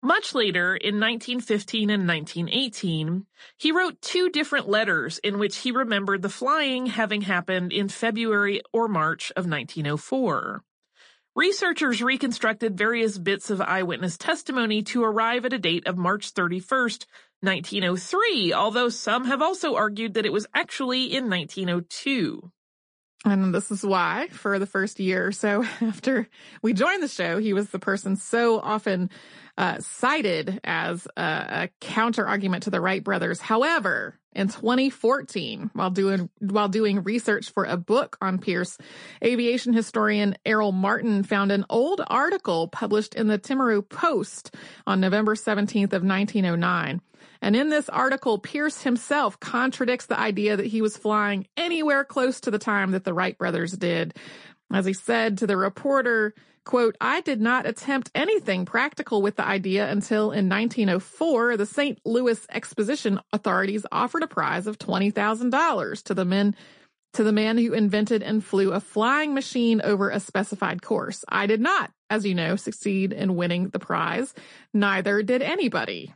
Much 0.00 0.32
later, 0.32 0.76
in 0.76 1.00
1915 1.00 1.90
and 1.90 2.06
1918, 2.06 3.26
he 3.56 3.72
wrote 3.72 4.00
two 4.00 4.28
different 4.28 4.68
letters 4.68 5.18
in 5.18 5.40
which 5.40 5.56
he 5.56 5.72
remembered 5.72 6.22
the 6.22 6.28
flying 6.28 6.86
having 6.86 7.22
happened 7.22 7.72
in 7.72 7.88
February 7.88 8.62
or 8.72 8.86
March 8.86 9.32
of 9.34 9.48
1904. 9.48 10.62
Researchers 11.36 12.00
reconstructed 12.00 12.78
various 12.78 13.18
bits 13.18 13.50
of 13.50 13.60
eyewitness 13.60 14.16
testimony 14.16 14.84
to 14.84 15.02
arrive 15.02 15.44
at 15.44 15.52
a 15.52 15.58
date 15.58 15.84
of 15.84 15.98
March 15.98 16.32
31st, 16.32 17.06
1903, 17.40 18.52
although 18.52 18.88
some 18.88 19.24
have 19.24 19.42
also 19.42 19.74
argued 19.74 20.14
that 20.14 20.26
it 20.26 20.32
was 20.32 20.46
actually 20.54 21.12
in 21.12 21.28
1902. 21.28 22.52
And 23.24 23.54
this 23.54 23.70
is 23.70 23.82
why, 23.82 24.28
for 24.32 24.58
the 24.58 24.66
first 24.66 25.00
year 25.00 25.26
or 25.26 25.32
so 25.32 25.64
after 25.80 26.28
we 26.62 26.72
joined 26.74 27.02
the 27.02 27.08
show, 27.08 27.38
he 27.38 27.54
was 27.54 27.70
the 27.70 27.78
person 27.78 28.16
so 28.16 28.60
often 28.60 29.10
uh, 29.56 29.78
cited 29.80 30.60
as 30.62 31.06
a, 31.16 31.22
a 31.22 31.68
counter 31.80 32.26
argument 32.26 32.64
to 32.64 32.70
the 32.70 32.80
Wright 32.80 33.02
brothers. 33.02 33.40
However, 33.40 34.18
in 34.34 34.48
2014, 34.48 35.70
while 35.74 35.90
doing 35.90 36.28
while 36.40 36.68
doing 36.68 37.02
research 37.04 37.50
for 37.50 37.64
a 37.64 37.76
book 37.76 38.16
on 38.20 38.38
Pearse, 38.38 38.76
aviation 39.22 39.72
historian 39.72 40.36
Errol 40.44 40.72
Martin 40.72 41.22
found 41.22 41.52
an 41.52 41.64
old 41.70 42.02
article 42.06 42.68
published 42.68 43.14
in 43.14 43.28
the 43.28 43.38
Timaru 43.38 43.88
Post 43.88 44.54
on 44.86 45.00
November 45.00 45.34
17th 45.36 45.92
of 45.92 46.02
1909. 46.02 47.00
And 47.44 47.54
in 47.54 47.68
this 47.68 47.90
article, 47.90 48.38
Pearse 48.38 48.84
himself 48.84 49.38
contradicts 49.38 50.06
the 50.06 50.18
idea 50.18 50.56
that 50.56 50.64
he 50.64 50.80
was 50.80 50.96
flying 50.96 51.46
anywhere 51.58 52.02
close 52.02 52.40
to 52.40 52.50
the 52.50 52.58
time 52.58 52.92
that 52.92 53.04
the 53.04 53.12
Wright 53.12 53.36
brothers 53.36 53.72
did. 53.72 54.16
As 54.72 54.86
he 54.86 54.94
said 54.94 55.36
to 55.38 55.46
the 55.46 55.58
reporter, 55.58 56.32
Quote, 56.64 56.96
I 57.02 57.20
did 57.20 57.42
not 57.42 57.66
attempt 57.66 58.10
anything 58.14 58.64
practical 58.64 59.20
with 59.20 59.36
the 59.36 59.46
idea 59.46 59.90
until 59.90 60.32
in 60.32 60.48
1904, 60.48 61.58
the 61.58 61.66
St. 61.66 61.98
Louis 62.06 62.46
Exposition 62.48 63.20
authorities 63.30 63.84
offered 63.92 64.22
a 64.22 64.26
prize 64.26 64.66
of 64.66 64.78
$20,000 64.78 66.02
to 66.04 66.14
the 66.14 66.24
men 66.24 66.56
to 67.12 67.22
the 67.22 67.32
man 67.32 67.58
who 67.58 67.74
invented 67.74 68.22
and 68.22 68.42
flew 68.42 68.72
a 68.72 68.80
flying 68.80 69.34
machine 69.34 69.82
over 69.84 70.08
a 70.08 70.18
specified 70.18 70.80
course. 70.80 71.26
I 71.28 71.46
did 71.46 71.60
not, 71.60 71.90
as 72.08 72.24
you 72.24 72.34
know, 72.34 72.56
succeed 72.56 73.12
in 73.12 73.36
winning 73.36 73.68
the 73.68 73.78
prize. 73.78 74.32
Neither 74.72 75.22
did 75.22 75.42
anybody. 75.42 76.14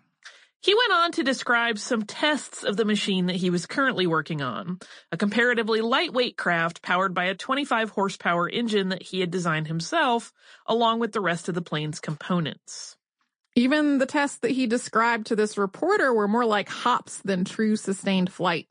He 0.60 0.74
went 0.74 0.92
on 0.92 1.12
to 1.12 1.22
describe 1.22 1.78
some 1.78 2.02
tests 2.02 2.64
of 2.64 2.76
the 2.76 2.84
machine 2.84 3.26
that 3.26 3.36
he 3.36 3.48
was 3.48 3.64
currently 3.64 4.06
working 4.06 4.42
on, 4.42 4.80
a 5.12 5.16
comparatively 5.16 5.80
lightweight 5.80 6.36
craft 6.36 6.82
powered 6.82 7.14
by 7.14 7.26
a 7.26 7.34
25 7.34 7.90
horsepower 7.90 8.48
engine 8.48 8.88
that 8.88 9.04
he 9.04 9.20
had 9.20 9.30
designed 9.30 9.68
himself, 9.68 10.32
along 10.66 10.98
with 10.98 11.12
the 11.12 11.20
rest 11.20 11.48
of 11.48 11.54
the 11.54 11.62
plane's 11.62 12.00
components. 12.00 12.97
Even 13.58 13.98
the 13.98 14.06
tests 14.06 14.38
that 14.38 14.52
he 14.52 14.68
described 14.68 15.26
to 15.26 15.34
this 15.34 15.58
reporter 15.58 16.14
were 16.14 16.28
more 16.28 16.44
like 16.44 16.68
hops 16.68 17.18
than 17.24 17.44
true 17.44 17.74
sustained 17.74 18.32
flight. 18.32 18.68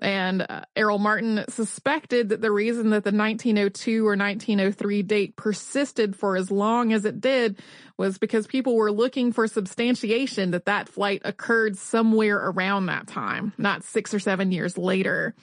And 0.00 0.46
uh, 0.48 0.62
Errol 0.74 0.98
Martin 0.98 1.44
suspected 1.50 2.30
that 2.30 2.40
the 2.40 2.50
reason 2.50 2.90
that 2.90 3.04
the 3.04 3.12
1902 3.12 4.06
or 4.06 4.16
1903 4.16 5.02
date 5.02 5.36
persisted 5.36 6.16
for 6.16 6.38
as 6.38 6.50
long 6.50 6.94
as 6.94 7.04
it 7.04 7.20
did 7.20 7.60
was 7.98 8.16
because 8.16 8.46
people 8.46 8.74
were 8.74 8.90
looking 8.90 9.32
for 9.32 9.46
substantiation 9.46 10.52
that 10.52 10.64
that 10.64 10.88
flight 10.88 11.20
occurred 11.26 11.76
somewhere 11.76 12.38
around 12.38 12.86
that 12.86 13.08
time, 13.08 13.52
not 13.58 13.84
six 13.84 14.14
or 14.14 14.18
seven 14.18 14.50
years 14.50 14.78
later. 14.78 15.34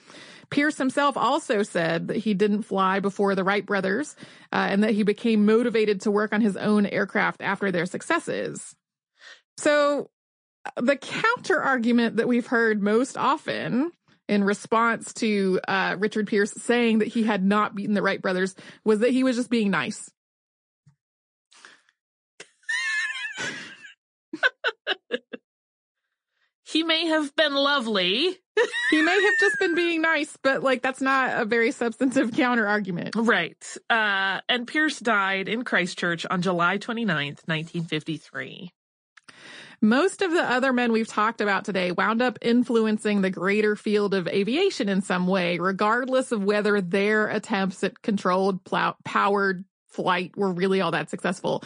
Pearse 0.50 0.78
himself 0.78 1.16
also 1.16 1.62
said 1.62 2.08
that 2.08 2.16
he 2.16 2.34
didn't 2.34 2.62
fly 2.64 2.98
before 2.98 3.36
the 3.36 3.44
Wright 3.44 3.64
brothers 3.64 4.16
uh, 4.52 4.66
and 4.68 4.82
that 4.82 4.94
he 4.94 5.04
became 5.04 5.46
motivated 5.46 6.00
to 6.00 6.10
work 6.10 6.32
on 6.32 6.40
his 6.40 6.56
own 6.56 6.86
aircraft 6.86 7.40
after 7.40 7.70
their 7.70 7.86
successes. 7.86 8.74
So 9.60 10.10
uh, 10.64 10.80
the 10.80 10.96
counter 10.96 11.60
argument 11.60 12.16
that 12.16 12.26
we've 12.26 12.46
heard 12.46 12.82
most 12.82 13.18
often 13.18 13.92
in 14.26 14.42
response 14.42 15.12
to 15.14 15.60
uh, 15.68 15.96
Richard 15.98 16.28
Pearse 16.28 16.52
saying 16.62 17.00
that 17.00 17.08
he 17.08 17.24
had 17.24 17.44
not 17.44 17.74
beaten 17.74 17.92
the 17.94 18.00
Wright 18.00 18.22
brothers 18.22 18.54
was 18.84 19.00
that 19.00 19.10
he 19.10 19.22
was 19.22 19.36
just 19.36 19.50
being 19.50 19.70
nice. 19.70 20.10
he 26.64 26.82
may 26.82 27.08
have 27.08 27.36
been 27.36 27.54
lovely. 27.54 28.38
he 28.90 29.02
may 29.02 29.22
have 29.22 29.34
just 29.40 29.58
been 29.58 29.74
being 29.74 30.00
nice, 30.00 30.38
but 30.42 30.62
like 30.62 30.80
that's 30.80 31.02
not 31.02 31.38
a 31.38 31.44
very 31.44 31.70
substantive 31.70 32.32
counter 32.32 32.66
argument. 32.66 33.14
Right. 33.14 33.62
Uh, 33.90 34.40
and 34.48 34.66
Pearse 34.66 35.00
died 35.00 35.50
in 35.50 35.64
Christchurch 35.64 36.24
on 36.30 36.40
July 36.40 36.78
29th, 36.78 37.46
1953. 37.46 38.72
Most 39.82 40.20
of 40.20 40.30
the 40.30 40.42
other 40.42 40.74
men 40.74 40.92
we've 40.92 41.08
talked 41.08 41.40
about 41.40 41.64
today 41.64 41.90
wound 41.90 42.20
up 42.20 42.38
influencing 42.42 43.22
the 43.22 43.30
greater 43.30 43.76
field 43.76 44.12
of 44.12 44.28
aviation 44.28 44.90
in 44.90 45.00
some 45.00 45.26
way, 45.26 45.58
regardless 45.58 46.32
of 46.32 46.44
whether 46.44 46.82
their 46.82 47.28
attempts 47.28 47.82
at 47.82 48.02
controlled, 48.02 48.60
powered 49.04 49.64
flight 49.90 50.36
were 50.36 50.52
really 50.52 50.80
all 50.80 50.90
that 50.92 51.10
successful. 51.10 51.62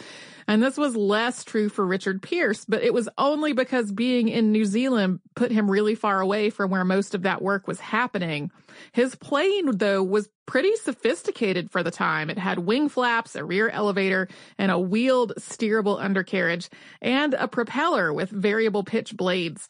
And 0.47 0.61
this 0.61 0.77
was 0.77 0.95
less 0.95 1.43
true 1.43 1.69
for 1.69 1.85
Richard 1.85 2.21
Pearse, 2.21 2.65
but 2.65 2.83
it 2.83 2.93
was 2.93 3.09
only 3.17 3.53
because 3.53 3.91
being 3.91 4.27
in 4.27 4.51
New 4.51 4.65
Zealand 4.65 5.19
put 5.35 5.51
him 5.51 5.71
really 5.71 5.95
far 5.95 6.21
away 6.21 6.49
from 6.49 6.69
where 6.69 6.85
most 6.85 7.15
of 7.15 7.23
that 7.23 7.41
work 7.41 7.67
was 7.67 7.79
happening. 7.79 8.51
His 8.91 9.15
plane, 9.15 9.77
though, 9.77 10.03
was 10.03 10.29
pretty 10.45 10.75
sophisticated 10.75 11.71
for 11.71 11.81
the 11.81 11.91
time. 11.91 12.29
It 12.29 12.37
had 12.37 12.59
wing 12.59 12.89
flaps, 12.89 13.35
a 13.35 13.43
rear 13.43 13.69
elevator, 13.69 14.27
and 14.57 14.71
a 14.71 14.79
wheeled 14.79 15.33
steerable 15.39 15.99
undercarriage, 15.99 16.69
and 17.01 17.33
a 17.33 17.47
propeller 17.47 18.13
with 18.13 18.29
variable 18.29 18.83
pitch 18.83 19.17
blades. 19.17 19.67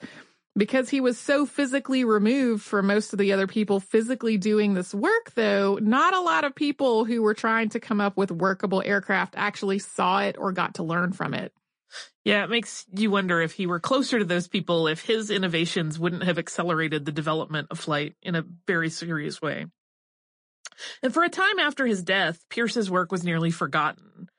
Because 0.58 0.89
he 0.89 1.02
was 1.02 1.18
so 1.20 1.46
physically 1.46 2.06
removed 2.06 2.63
from 2.63 2.88
most 2.88 3.12
of 3.12 3.20
the 3.20 3.34
other 3.34 3.46
people 3.46 3.82
physically 3.82 4.38
doing 4.38 4.74
this 4.74 4.94
work, 4.94 5.34
though, 5.36 5.78
not 5.82 6.13
a 6.13 6.22
lot 6.22 6.46
of 6.46 6.56
people 6.56 7.04
who 7.04 7.22
were 7.22 7.34
trying 7.34 7.70
to 7.70 7.80
come 7.82 8.00
up 8.00 8.15
with 8.15 8.32
workable 8.32 8.82
aircraft 8.86 9.34
actually 9.36 9.80
saw 9.80 10.22
it 10.22 10.38
or 10.38 10.54
got 10.54 10.76
to 10.76 10.84
learn 10.84 11.12
from 11.12 11.34
it. 11.34 11.52
Yeah, 12.24 12.44
it 12.44 12.50
makes 12.50 12.86
you 12.94 13.12
wonder 13.12 13.41
if 13.41 13.52
he 13.52 13.68
were 13.68 13.80
closer 13.80 14.20
to 14.20 14.26
those 14.26 14.48
people, 14.48 14.88
if 14.88 15.02
his 15.02 15.30
innovations 15.30 16.00
wouldn't 16.00 16.24
have 16.24 16.39
accelerated 16.39 17.06
the 17.06 17.12
development 17.12 17.68
of 17.70 17.80
flight 17.80 18.15
in 18.22 18.36
a 18.36 18.46
very 18.65 18.89
serious 18.89 19.41
way. 19.41 19.65
And 21.04 21.13
for 21.13 21.24
a 21.24 21.30
time 21.30 21.60
after 21.60 21.86
his 21.86 22.04
death, 22.04 22.44
Pearse's 22.50 22.89
work 22.89 23.12
was 23.12 23.24
nearly 23.24 23.52
forgotten. 23.52 24.30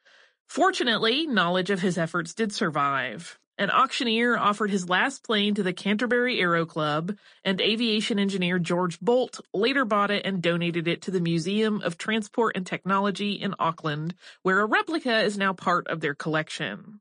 Fortunately, 0.49 1.27
knowledge 1.27 1.71
of 1.71 1.81
his 1.81 1.99
efforts 1.99 2.35
did 2.35 2.53
survive. 2.53 3.39
An 3.59 3.71
auctioneer 3.71 4.37
offered 4.37 4.71
his 4.71 4.90
last 4.90 5.25
plane 5.25 5.55
to 5.55 5.62
the 5.62 5.73
Canterbury 5.73 6.38
Aero 6.40 6.66
Club, 6.66 7.16
and 7.42 7.59
aviation 7.59 8.19
engineer 8.19 8.59
George 8.59 9.01
Bolt 9.01 9.40
later 9.55 9.87
bought 9.87 10.11
it 10.11 10.27
and 10.27 10.42
donated 10.42 10.87
it 10.87 11.01
to 11.03 11.11
the 11.11 11.23
Museum 11.23 11.81
of 11.81 11.97
Transport 11.97 12.55
and 12.55 12.66
Technology 12.66 13.33
in 13.33 13.55
Auckland, 13.59 14.14
where 14.42 14.61
a 14.61 14.66
replica 14.66 15.21
is 15.21 15.38
now 15.38 15.55
part 15.55 15.87
of 15.88 16.01
their 16.01 16.14
collection. 16.14 17.01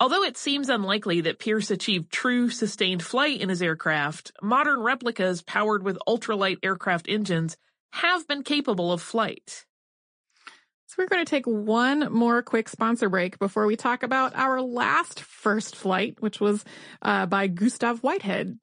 Although 0.00 0.22
it 0.22 0.38
seems 0.38 0.70
unlikely 0.70 1.20
that 1.20 1.38
Pearse 1.38 1.70
achieved 1.70 2.10
true 2.10 2.48
sustained 2.48 3.02
flight 3.02 3.42
in 3.42 3.50
his 3.50 3.60
aircraft, 3.60 4.32
modern 4.40 4.80
replicas 4.80 5.42
powered 5.42 5.82
with 5.82 5.98
ultralight 6.08 6.58
aircraft 6.62 7.10
engines 7.10 7.58
have 7.92 8.26
been 8.26 8.42
capable 8.42 8.90
of 8.90 9.02
flight. 9.02 9.66
So 10.94 11.02
we're 11.02 11.08
going 11.08 11.24
to 11.24 11.28
take 11.30 11.46
one 11.46 12.12
more 12.12 12.40
quick 12.40 12.68
sponsor 12.68 13.08
break 13.08 13.40
before 13.40 13.66
we 13.66 13.74
talk 13.74 14.04
about 14.04 14.36
our 14.36 14.62
last 14.62 15.18
first 15.18 15.74
flight, 15.74 16.18
which 16.20 16.38
was 16.40 16.64
uh, 17.02 17.26
by 17.26 17.48
Gustav 17.48 17.98
Whitehead. 18.04 18.56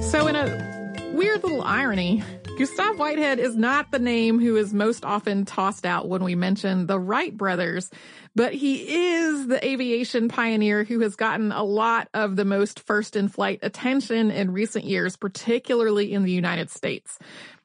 So 0.00 0.28
in 0.28 0.36
a 0.36 1.10
weird 1.12 1.42
little 1.42 1.62
irony, 1.62 2.22
Gustav 2.58 2.98
Whitehead 2.98 3.38
is 3.38 3.54
not 3.54 3.92
the 3.92 4.00
name 4.00 4.40
who 4.40 4.56
is 4.56 4.74
most 4.74 5.04
often 5.04 5.44
tossed 5.44 5.86
out 5.86 6.08
when 6.08 6.24
we 6.24 6.34
mention 6.34 6.86
the 6.86 6.98
Wright 6.98 7.34
brothers, 7.34 7.88
but 8.34 8.52
he 8.52 9.14
is 9.14 9.46
the 9.46 9.64
aviation 9.64 10.28
pioneer 10.28 10.82
who 10.82 10.98
has 10.98 11.14
gotten 11.14 11.52
a 11.52 11.62
lot 11.62 12.08
of 12.14 12.34
the 12.34 12.44
most 12.44 12.80
first 12.80 13.14
in 13.14 13.28
flight 13.28 13.60
attention 13.62 14.32
in 14.32 14.50
recent 14.50 14.84
years, 14.84 15.16
particularly 15.16 16.12
in 16.12 16.24
the 16.24 16.32
United 16.32 16.68
States. 16.68 17.16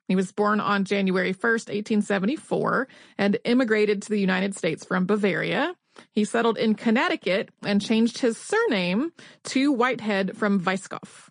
He 0.08 0.15
was 0.15 0.32
born 0.32 0.60
on 0.60 0.86
January 0.86 1.34
1st, 1.34 1.69
1874, 1.69 2.88
and 3.17 3.39
immigrated 3.45 4.03
to 4.03 4.10
the 4.10 4.19
United 4.19 4.56
States 4.56 4.86
from 4.86 5.08
Bavaria. 5.08 5.73
He 6.12 6.23
settled 6.23 6.60
in 6.60 6.75
Connecticut 6.75 7.49
and 7.65 7.82
changed 7.82 8.19
his 8.19 8.38
surname 8.38 9.12
to 9.45 9.71
Whitehead 9.71 10.38
from 10.38 10.60
Weisskopf. 10.62 11.29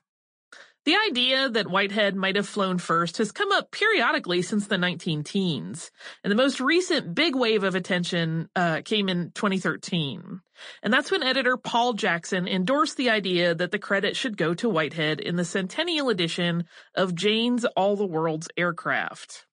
The 0.85 0.97
idea 1.09 1.49
that 1.49 1.71
Whitehead 1.71 2.17
might 2.17 2.35
have 2.35 2.49
flown 2.49 2.79
first 2.79 3.19
has 3.19 3.31
come 3.31 3.53
up 3.53 3.71
periodically 3.71 4.43
since 4.43 4.67
the 4.67 4.79
19 4.79 5.23
teens, 5.23 5.93
and 6.25 6.31
the 6.31 6.37
most 6.37 6.61
recent 6.61 7.15
big 7.15 7.37
wave 7.37 7.63
of 7.63 7.77
attention 7.77 8.49
uh, 8.57 8.81
came 8.85 9.09
in 9.09 9.31
2013. 9.31 10.41
And 10.83 10.93
that's 10.93 11.13
when 11.13 11.23
editor 11.23 11.57
Paul 11.57 11.93
Jackson 11.93 12.49
endorsed 12.49 12.97
the 12.97 13.11
idea 13.11 13.55
that 13.55 13.71
the 13.71 13.79
credit 13.79 14.17
should 14.17 14.37
go 14.37 14.55
to 14.55 14.69
Whitehead 14.69 15.21
in 15.21 15.37
the 15.37 15.45
centennial 15.45 16.09
edition 16.09 16.65
of 16.97 17.15
Jane's 17.15 17.65
All 17.65 17.95
the 17.95 18.07
World's 18.07 18.49
Aircraft. 18.57 19.47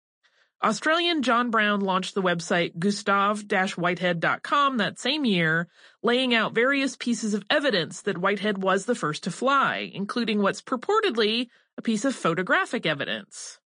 Australian 0.62 1.22
John 1.22 1.52
Brown 1.52 1.80
launched 1.80 2.16
the 2.16 2.22
website 2.22 2.78
gustav-whitehead.com 2.78 4.78
that 4.78 5.00
same 5.00 5.24
year, 5.24 5.70
laying 6.04 6.36
out 6.36 6.54
various 6.54 6.98
pieces 6.98 7.34
of 7.34 7.46
evidence 7.50 8.02
that 8.02 8.18
Whitehead 8.18 8.62
was 8.62 8.84
the 8.84 8.96
first 8.96 9.24
to 9.24 9.32
fly, 9.32 9.90
including 9.94 10.42
what's 10.42 10.62
purportedly 10.62 11.48
a 11.78 11.82
piece 11.82 12.04
of 12.04 12.14
photographic 12.14 12.86
evidence. 12.86 13.58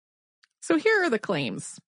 So 0.61 0.77
here 0.77 1.03
are 1.03 1.09
the 1.09 1.19
claims. 1.19 1.81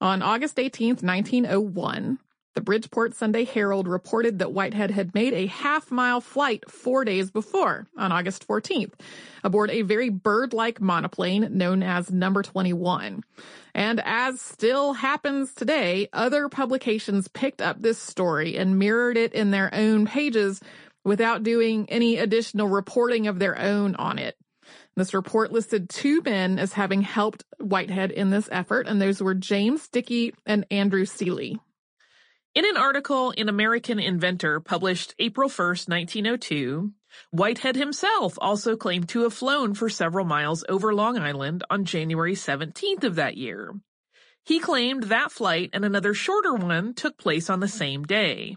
On 0.00 0.22
August 0.22 0.56
18th, 0.56 1.02
1901, 1.02 2.18
the 2.56 2.62
Bridgeport 2.62 3.14
Sunday 3.14 3.44
Herald 3.44 3.86
reported 3.86 4.38
that 4.38 4.50
Whitehead 4.50 4.90
had 4.90 5.14
made 5.14 5.34
a 5.34 5.44
half 5.44 5.90
mile 5.90 6.22
flight 6.22 6.68
four 6.70 7.04
days 7.04 7.30
before, 7.30 7.86
on 7.98 8.12
August 8.12 8.48
14th, 8.48 8.94
aboard 9.44 9.70
a 9.70 9.82
very 9.82 10.08
bird 10.08 10.54
like 10.54 10.80
monoplane 10.80 11.58
known 11.58 11.82
as 11.82 12.10
Number 12.10 12.42
21. 12.42 13.22
And 13.74 14.00
as 14.02 14.40
still 14.40 14.94
happens 14.94 15.52
today, 15.52 16.08
other 16.14 16.48
publications 16.48 17.28
picked 17.28 17.60
up 17.60 17.82
this 17.82 17.98
story 17.98 18.56
and 18.56 18.78
mirrored 18.78 19.18
it 19.18 19.34
in 19.34 19.50
their 19.50 19.68
own 19.74 20.06
pages 20.06 20.58
without 21.04 21.42
doing 21.42 21.86
any 21.90 22.16
additional 22.16 22.68
reporting 22.68 23.26
of 23.26 23.38
their 23.38 23.60
own 23.60 23.96
on 23.96 24.18
it. 24.18 24.34
This 24.96 25.12
report 25.12 25.52
listed 25.52 25.90
two 25.90 26.22
men 26.24 26.58
as 26.58 26.72
having 26.72 27.02
helped 27.02 27.44
Whitehead 27.58 28.12
in 28.12 28.30
this 28.30 28.48
effort, 28.50 28.86
and 28.86 28.98
those 28.98 29.22
were 29.22 29.34
James 29.34 29.88
Dickey 29.88 30.32
and 30.46 30.64
Andrew 30.70 31.04
Seeley. 31.04 31.60
In 32.56 32.64
an 32.64 32.78
article 32.78 33.32
in 33.32 33.50
American 33.50 33.98
Inventor 34.00 34.60
published 34.60 35.14
April 35.18 35.50
1st, 35.50 35.90
1902, 35.90 36.90
Whitehead 37.30 37.76
himself 37.76 38.38
also 38.40 38.78
claimed 38.78 39.10
to 39.10 39.24
have 39.24 39.34
flown 39.34 39.74
for 39.74 39.90
several 39.90 40.24
miles 40.24 40.64
over 40.66 40.94
Long 40.94 41.18
Island 41.18 41.64
on 41.68 41.84
January 41.84 42.32
17th 42.32 43.04
of 43.04 43.16
that 43.16 43.36
year. 43.36 43.74
He 44.42 44.58
claimed 44.58 45.02
that 45.02 45.32
flight 45.32 45.68
and 45.74 45.84
another 45.84 46.14
shorter 46.14 46.54
one 46.54 46.94
took 46.94 47.18
place 47.18 47.50
on 47.50 47.60
the 47.60 47.68
same 47.68 48.04
day. 48.04 48.56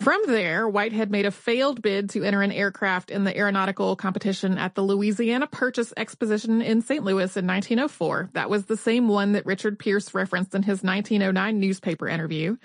From 0.00 0.20
there, 0.26 0.68
Whitehead 0.68 1.10
made 1.10 1.26
a 1.26 1.30
failed 1.30 1.80
bid 1.80 2.10
to 2.10 2.24
enter 2.24 2.42
an 2.42 2.52
aircraft 2.52 3.10
in 3.10 3.24
the 3.24 3.36
aeronautical 3.36 3.96
competition 3.96 4.58
at 4.58 4.74
the 4.74 4.82
Louisiana 4.82 5.46
Purchase 5.46 5.92
Exposition 5.96 6.60
in 6.60 6.82
St. 6.82 7.04
Louis 7.04 7.36
in 7.36 7.46
1904. 7.46 8.30
That 8.32 8.50
was 8.50 8.66
the 8.66 8.76
same 8.76 9.08
one 9.08 9.32
that 9.32 9.46
Richard 9.46 9.78
Pearse 9.78 10.12
referenced 10.14 10.54
in 10.54 10.62
his 10.62 10.82
1909 10.82 11.60
newspaper 11.60 12.08
interview. 12.08 12.56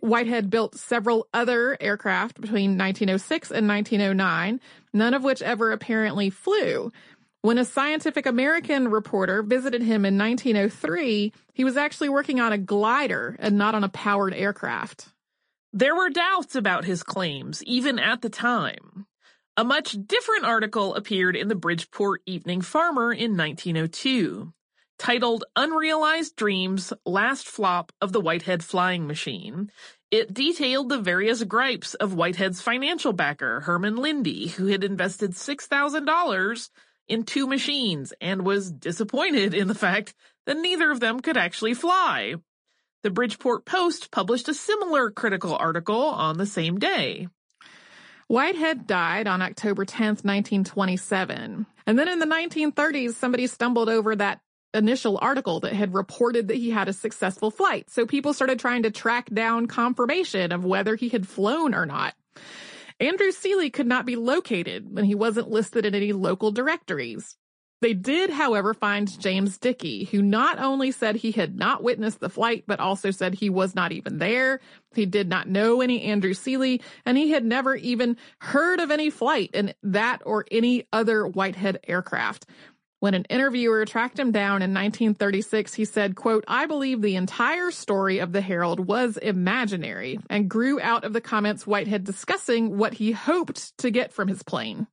Whitehead 0.00 0.50
built 0.50 0.74
several 0.74 1.28
other 1.32 1.76
aircraft 1.80 2.40
between 2.40 2.78
1906 2.78 3.50
and 3.50 3.68
1909, 3.68 4.60
none 4.92 5.14
of 5.14 5.24
which 5.24 5.42
ever 5.42 5.72
apparently 5.72 6.30
flew. 6.30 6.92
When 7.42 7.58
a 7.58 7.64
Scientific 7.64 8.26
American 8.26 8.88
reporter 8.88 9.42
visited 9.42 9.82
him 9.82 10.04
in 10.04 10.18
1903, 10.18 11.32
he 11.52 11.64
was 11.64 11.76
actually 11.76 12.08
working 12.08 12.40
on 12.40 12.52
a 12.52 12.58
glider 12.58 13.36
and 13.38 13.56
not 13.56 13.74
on 13.74 13.84
a 13.84 13.88
powered 13.88 14.34
aircraft. 14.34 15.08
There 15.76 15.94
were 15.94 16.08
doubts 16.08 16.54
about 16.54 16.86
his 16.86 17.02
claims, 17.02 17.62
even 17.64 17.98
at 17.98 18.22
the 18.22 18.30
time. 18.30 19.04
A 19.58 19.62
much 19.62 19.94
different 20.06 20.46
article 20.46 20.94
appeared 20.94 21.36
in 21.36 21.48
the 21.48 21.54
Bridgeport 21.54 22.22
Evening 22.24 22.62
Farmer 22.62 23.12
in 23.12 23.36
1902, 23.36 24.54
titled 24.98 25.44
Unrealized 25.54 26.34
Dreams 26.34 26.94
Last 27.04 27.46
Flop 27.46 27.92
of 28.00 28.12
the 28.12 28.22
Whitehead 28.22 28.64
Flying 28.64 29.06
Machine. 29.06 29.70
It 30.10 30.32
detailed 30.32 30.88
the 30.88 30.96
various 30.98 31.44
gripes 31.44 31.92
of 31.92 32.14
Whitehead's 32.14 32.62
financial 32.62 33.12
backer, 33.12 33.60
Herman 33.60 33.96
Lindy, 33.96 34.48
who 34.48 34.68
had 34.68 34.82
invested 34.82 35.32
$6,000 35.32 36.70
in 37.06 37.24
two 37.24 37.46
machines 37.46 38.14
and 38.18 38.46
was 38.46 38.72
disappointed 38.72 39.52
in 39.52 39.68
the 39.68 39.74
fact 39.74 40.14
that 40.46 40.56
neither 40.56 40.90
of 40.90 41.00
them 41.00 41.20
could 41.20 41.36
actually 41.36 41.74
fly. 41.74 42.36
The 43.06 43.12
Bridgeport 43.12 43.64
Post 43.64 44.10
published 44.10 44.48
a 44.48 44.54
similar 44.54 45.12
critical 45.12 45.54
article 45.54 46.02
on 46.02 46.38
the 46.38 46.44
same 46.44 46.76
day. 46.80 47.28
Whitehead 48.26 48.88
died 48.88 49.28
on 49.28 49.42
October 49.42 49.84
10th, 49.84 50.24
1927. 50.24 51.66
And 51.86 51.96
then 51.96 52.08
in 52.08 52.18
the 52.18 52.26
1930s, 52.26 53.12
somebody 53.12 53.46
stumbled 53.46 53.88
over 53.88 54.16
that 54.16 54.40
initial 54.74 55.20
article 55.22 55.60
that 55.60 55.72
had 55.72 55.94
reported 55.94 56.48
that 56.48 56.56
he 56.56 56.70
had 56.70 56.88
a 56.88 56.92
successful 56.92 57.52
flight. 57.52 57.90
So 57.90 58.06
people 58.06 58.34
started 58.34 58.58
trying 58.58 58.82
to 58.82 58.90
track 58.90 59.30
down 59.32 59.66
confirmation 59.66 60.50
of 60.50 60.64
whether 60.64 60.96
he 60.96 61.08
had 61.08 61.28
flown 61.28 61.76
or 61.76 61.86
not. 61.86 62.14
Andrew 62.98 63.30
Seeley 63.30 63.70
could 63.70 63.86
not 63.86 64.04
be 64.04 64.16
located 64.16 64.84
and 64.96 65.06
he 65.06 65.14
wasn't 65.14 65.48
listed 65.48 65.86
in 65.86 65.94
any 65.94 66.12
local 66.12 66.50
directories. 66.50 67.36
They 67.82 67.92
did, 67.92 68.30
however, 68.30 68.72
find 68.72 69.20
James 69.20 69.58
Dickey, 69.58 70.04
who 70.04 70.22
not 70.22 70.58
only 70.58 70.90
said 70.90 71.16
he 71.16 71.32
had 71.32 71.56
not 71.56 71.82
witnessed 71.82 72.20
the 72.20 72.30
flight, 72.30 72.64
but 72.66 72.80
also 72.80 73.10
said 73.10 73.34
he 73.34 73.50
was 73.50 73.74
not 73.74 73.92
even 73.92 74.16
there. 74.16 74.60
He 74.94 75.04
did 75.04 75.28
not 75.28 75.46
know 75.48 75.82
any 75.82 76.02
Andrew 76.02 76.32
Seeley, 76.32 76.80
and 77.04 77.18
he 77.18 77.30
had 77.30 77.44
never 77.44 77.74
even 77.76 78.16
heard 78.40 78.80
of 78.80 78.90
any 78.90 79.10
flight 79.10 79.50
in 79.52 79.74
that 79.82 80.22
or 80.24 80.46
any 80.50 80.86
other 80.90 81.26
Whitehead 81.26 81.80
aircraft. 81.86 82.46
When 83.00 83.12
an 83.12 83.26
interviewer 83.28 83.84
tracked 83.84 84.18
him 84.18 84.32
down 84.32 84.62
in 84.62 84.72
1936, 84.72 85.74
he 85.74 85.84
said, 85.84 86.16
quote, 86.16 86.44
I 86.48 86.64
believe 86.64 87.02
the 87.02 87.16
entire 87.16 87.70
story 87.70 88.20
of 88.20 88.32
the 88.32 88.40
Herald 88.40 88.80
was 88.80 89.18
imaginary 89.18 90.18
and 90.30 90.48
grew 90.48 90.80
out 90.80 91.04
of 91.04 91.12
the 91.12 91.20
comments 91.20 91.66
Whitehead 91.66 92.04
discussing 92.04 92.78
what 92.78 92.94
he 92.94 93.12
hoped 93.12 93.76
to 93.78 93.90
get 93.90 94.14
from 94.14 94.28
his 94.28 94.42
plane. 94.42 94.86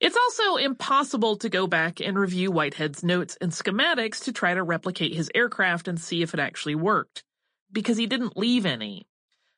It's 0.00 0.16
also 0.16 0.56
impossible 0.56 1.36
to 1.36 1.48
go 1.48 1.66
back 1.66 2.00
and 2.00 2.16
review 2.16 2.52
Whitehead's 2.52 3.02
notes 3.02 3.36
and 3.40 3.50
schematics 3.50 4.24
to 4.24 4.32
try 4.32 4.54
to 4.54 4.62
replicate 4.62 5.14
his 5.14 5.30
aircraft 5.34 5.88
and 5.88 6.00
see 6.00 6.22
if 6.22 6.34
it 6.34 6.40
actually 6.40 6.76
worked, 6.76 7.24
because 7.72 7.96
he 7.96 8.06
didn't 8.06 8.36
leave 8.36 8.64
any. 8.64 9.08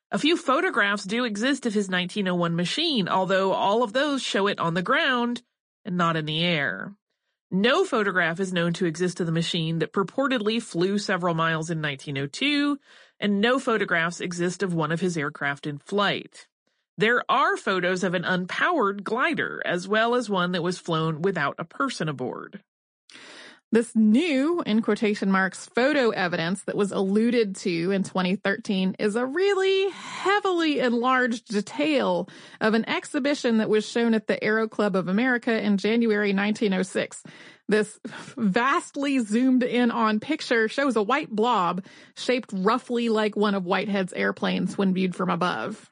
A 0.09 0.17
few 0.17 0.35
photographs 0.35 1.03
do 1.03 1.25
exist 1.25 1.65
of 1.65 1.73
his 1.73 1.87
1901 1.87 2.55
machine, 2.55 3.07
although 3.07 3.53
all 3.53 3.83
of 3.83 3.93
those 3.93 4.23
show 4.23 4.47
it 4.47 4.59
on 4.59 4.73
the 4.73 4.81
ground 4.81 5.43
and 5.85 5.95
not 5.95 6.17
in 6.17 6.25
the 6.25 6.43
air. 6.43 6.95
No 7.51 7.85
photograph 7.85 8.39
is 8.39 8.51
known 8.51 8.73
to 8.73 8.85
exist 8.85 9.19
of 9.19 9.25
the 9.25 9.31
machine 9.31 9.79
that 9.79 9.93
purportedly 9.93 10.61
flew 10.61 10.97
several 10.97 11.35
miles 11.35 11.69
in 11.69 11.81
1902, 11.81 12.79
and 13.19 13.41
no 13.41 13.59
photographs 13.59 14.21
exist 14.21 14.63
of 14.63 14.73
one 14.73 14.91
of 14.91 15.01
his 15.01 15.17
aircraft 15.17 15.67
in 15.67 15.77
flight. 15.77 16.47
There 17.01 17.23
are 17.27 17.57
photos 17.57 18.03
of 18.03 18.13
an 18.13 18.25
unpowered 18.25 19.03
glider, 19.03 19.59
as 19.65 19.87
well 19.87 20.13
as 20.13 20.29
one 20.29 20.51
that 20.51 20.61
was 20.61 20.77
flown 20.77 21.23
without 21.23 21.55
a 21.57 21.65
person 21.65 22.07
aboard. 22.07 22.61
This 23.71 23.95
new, 23.95 24.61
in 24.67 24.83
quotation 24.83 25.31
marks, 25.31 25.65
photo 25.65 26.11
evidence 26.11 26.61
that 26.65 26.77
was 26.77 26.91
alluded 26.91 27.55
to 27.55 27.89
in 27.89 28.03
2013 28.03 28.97
is 28.99 29.15
a 29.15 29.25
really 29.25 29.89
heavily 29.89 30.77
enlarged 30.77 31.47
detail 31.47 32.29
of 32.59 32.75
an 32.75 32.87
exhibition 32.87 33.57
that 33.57 33.69
was 33.69 33.83
shown 33.83 34.13
at 34.13 34.27
the 34.27 34.43
Aero 34.43 34.67
Club 34.67 34.95
of 34.95 35.07
America 35.07 35.59
in 35.59 35.77
January 35.77 36.35
1906. 36.35 37.23
This 37.67 37.99
vastly 38.37 39.17
zoomed 39.17 39.63
in 39.63 39.89
on 39.89 40.19
picture 40.19 40.67
shows 40.67 40.95
a 40.95 41.01
white 41.01 41.31
blob 41.31 41.83
shaped 42.15 42.51
roughly 42.53 43.09
like 43.09 43.35
one 43.35 43.55
of 43.55 43.65
Whitehead's 43.65 44.13
airplanes 44.13 44.77
when 44.77 44.93
viewed 44.93 45.15
from 45.15 45.31
above. 45.31 45.91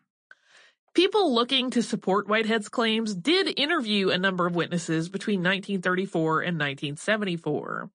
People 1.00 1.34
looking 1.34 1.70
to 1.70 1.82
support 1.82 2.28
Whitehead's 2.28 2.68
claims 2.68 3.16
did 3.16 3.58
interview 3.58 4.10
a 4.10 4.18
number 4.18 4.46
of 4.46 4.54
witnesses 4.54 5.08
between 5.08 5.40
1934 5.40 6.42
and 6.42 6.60
1974. 6.60 7.90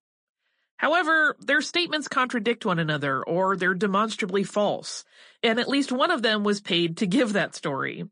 However, 0.78 1.36
their 1.38 1.60
statements 1.60 2.08
contradict 2.08 2.64
one 2.64 2.78
another 2.78 3.22
or 3.22 3.58
they're 3.58 3.74
demonstrably 3.74 4.42
false, 4.42 5.04
and 5.42 5.60
at 5.60 5.68
least 5.68 5.92
one 5.92 6.10
of 6.10 6.22
them 6.22 6.44
was 6.44 6.62
paid 6.62 6.96
to 6.96 7.06
give 7.06 7.34
that 7.34 7.54
story. 7.54 8.08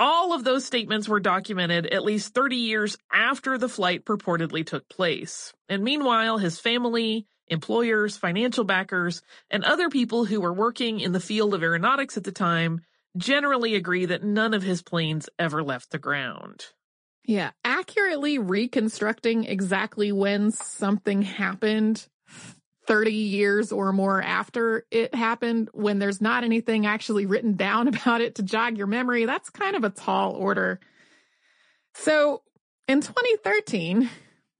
All 0.00 0.32
of 0.32 0.42
those 0.42 0.64
statements 0.64 1.08
were 1.08 1.20
documented 1.20 1.86
at 1.86 2.02
least 2.02 2.34
30 2.34 2.56
years 2.56 2.96
after 3.12 3.56
the 3.58 3.68
flight 3.68 4.04
purportedly 4.04 4.66
took 4.66 4.88
place. 4.88 5.52
And 5.68 5.84
meanwhile, 5.84 6.38
his 6.38 6.58
family, 6.58 7.26
employers, 7.46 8.16
financial 8.16 8.64
backers, 8.64 9.22
and 9.52 9.62
other 9.62 9.88
people 9.88 10.24
who 10.24 10.40
were 10.40 10.52
working 10.52 10.98
in 10.98 11.12
the 11.12 11.20
field 11.20 11.54
of 11.54 11.62
aeronautics 11.62 12.16
at 12.16 12.24
the 12.24 12.32
time 12.32 12.80
generally 13.16 13.74
agree 13.74 14.06
that 14.06 14.22
none 14.22 14.54
of 14.54 14.62
his 14.62 14.82
planes 14.82 15.28
ever 15.38 15.62
left 15.62 15.90
the 15.90 15.98
ground. 15.98 16.66
Yeah, 17.24 17.50
accurately 17.64 18.38
reconstructing 18.38 19.44
exactly 19.44 20.10
when 20.12 20.50
something 20.50 21.22
happened 21.22 22.06
30 22.86 23.12
years 23.12 23.70
or 23.70 23.92
more 23.92 24.20
after 24.20 24.86
it 24.90 25.14
happened, 25.14 25.68
when 25.72 25.98
there's 25.98 26.20
not 26.20 26.42
anything 26.42 26.84
actually 26.84 27.26
written 27.26 27.54
down 27.54 27.88
about 27.94 28.20
it 28.20 28.36
to 28.36 28.42
jog 28.42 28.76
your 28.76 28.86
memory, 28.86 29.24
that's 29.24 29.50
kind 29.50 29.76
of 29.76 29.84
a 29.84 29.90
tall 29.90 30.32
order. 30.32 30.80
So 31.94 32.42
in 32.88 33.00
2013, 33.00 34.08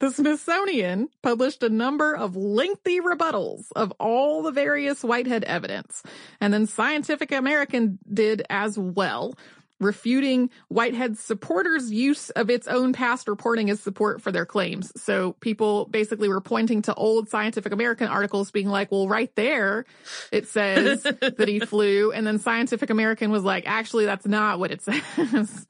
the 0.02 0.10
Smithsonian 0.10 1.08
published 1.22 1.62
a 1.62 1.68
number 1.68 2.12
of 2.12 2.34
lengthy 2.34 3.00
rebuttals 3.00 3.66
of 3.76 3.92
all 4.00 4.42
the 4.42 4.50
various 4.50 5.04
Whitehead 5.04 5.44
evidence, 5.44 6.02
and 6.40 6.52
then 6.52 6.66
Scientific 6.66 7.30
American 7.30 8.00
did 8.12 8.42
as 8.50 8.76
well. 8.76 9.34
refuting 9.78 10.50
Whitehead's 10.68 11.20
supporters' 11.20 11.90
use 11.92 12.30
of 12.30 12.50
its 12.50 12.66
own 12.68 12.92
past 12.92 13.28
reporting 13.28 13.68
as 13.70 13.80
support 13.80 14.22
for 14.22 14.32
their 14.32 14.46
claims. 14.46 14.92
So 15.02 15.32
people 15.40 15.86
basically 15.86 16.28
were 16.28 16.40
pointing 16.40 16.82
to 16.82 16.94
old 16.94 17.28
Scientific 17.28 17.72
American 17.72 18.08
articles 18.08 18.50
being 18.50 18.68
like, 18.68 18.90
well, 18.92 19.08
right 19.08 19.34
there, 19.34 19.84
it 20.30 20.46
says 20.48 21.02
that 21.20 21.48
he 21.48 21.60
flew. 21.60 22.12
And 22.12 22.26
then 22.26 22.38
Scientific 22.38 22.90
American 22.90 23.30
was 23.30 23.42
like, 23.42 23.64
actually, 23.66 24.06
that's 24.06 24.26
not 24.26 24.58
what 24.58 24.70
it 24.70 24.82
says. 24.82 25.66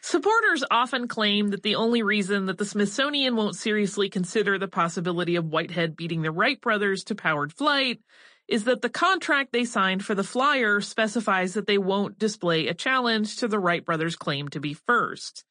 Supporters 0.00 0.64
often 0.70 1.08
claim 1.08 1.48
that 1.48 1.62
the 1.62 1.74
only 1.74 2.02
reason 2.02 2.46
that 2.46 2.58
the 2.58 2.64
Smithsonian 2.64 3.36
won't 3.36 3.56
seriously 3.56 4.08
consider 4.08 4.58
the 4.58 4.68
possibility 4.68 5.36
of 5.36 5.46
Whitehead 5.46 5.96
beating 5.96 6.22
the 6.22 6.30
Wright 6.30 6.60
brothers 6.60 7.04
to 7.04 7.14
powered 7.14 7.52
flight 7.52 8.00
is 8.48 8.64
that 8.64 8.80
the 8.80 8.88
contract 8.88 9.52
they 9.52 9.64
signed 9.64 10.04
for 10.04 10.14
the 10.14 10.24
flyer 10.24 10.80
specifies 10.80 11.54
that 11.54 11.66
they 11.66 11.78
won't 11.78 12.18
display 12.18 12.66
a 12.66 12.74
challenge 12.74 13.36
to 13.36 13.48
the 13.48 13.58
Wright 13.58 13.84
brothers' 13.84 14.16
claim 14.16 14.48
to 14.48 14.60
be 14.60 14.72
first. 14.72 15.44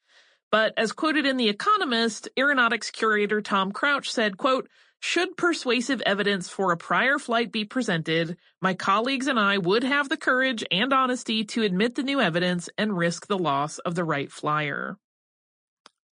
But 0.50 0.72
as 0.76 0.92
quoted 0.92 1.26
in 1.26 1.36
The 1.36 1.48
Economist, 1.48 2.28
aeronautics 2.36 2.90
curator 2.90 3.40
Tom 3.40 3.70
Crouch 3.70 4.10
said, 4.10 4.36
quote, 4.36 4.68
should 5.00 5.36
persuasive 5.36 6.02
evidence 6.04 6.48
for 6.48 6.72
a 6.72 6.76
prior 6.76 7.18
flight 7.18 7.52
be 7.52 7.64
presented, 7.64 8.36
my 8.60 8.74
colleagues 8.74 9.26
and 9.26 9.38
I 9.38 9.58
would 9.58 9.84
have 9.84 10.08
the 10.08 10.16
courage 10.16 10.64
and 10.70 10.92
honesty 10.92 11.44
to 11.44 11.62
admit 11.62 11.94
the 11.94 12.02
new 12.02 12.20
evidence 12.20 12.68
and 12.76 12.96
risk 12.96 13.26
the 13.26 13.38
loss 13.38 13.78
of 13.78 13.94
the 13.94 14.04
Wright 14.04 14.30
Flyer. 14.30 14.96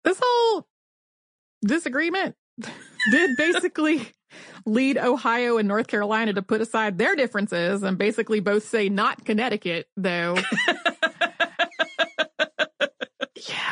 This 0.03 0.21
whole 0.23 0.67
disagreement 1.65 2.35
did 3.11 3.37
basically 3.37 4.07
lead 4.65 4.97
Ohio 4.97 5.57
and 5.57 5.67
North 5.67 5.87
Carolina 5.87 6.33
to 6.33 6.41
put 6.41 6.61
aside 6.61 6.97
their 6.97 7.15
differences 7.15 7.83
and 7.83 7.97
basically 7.97 8.39
both 8.39 8.67
say 8.67 8.89
not 8.89 9.25
Connecticut, 9.25 9.87
though. 9.97 10.37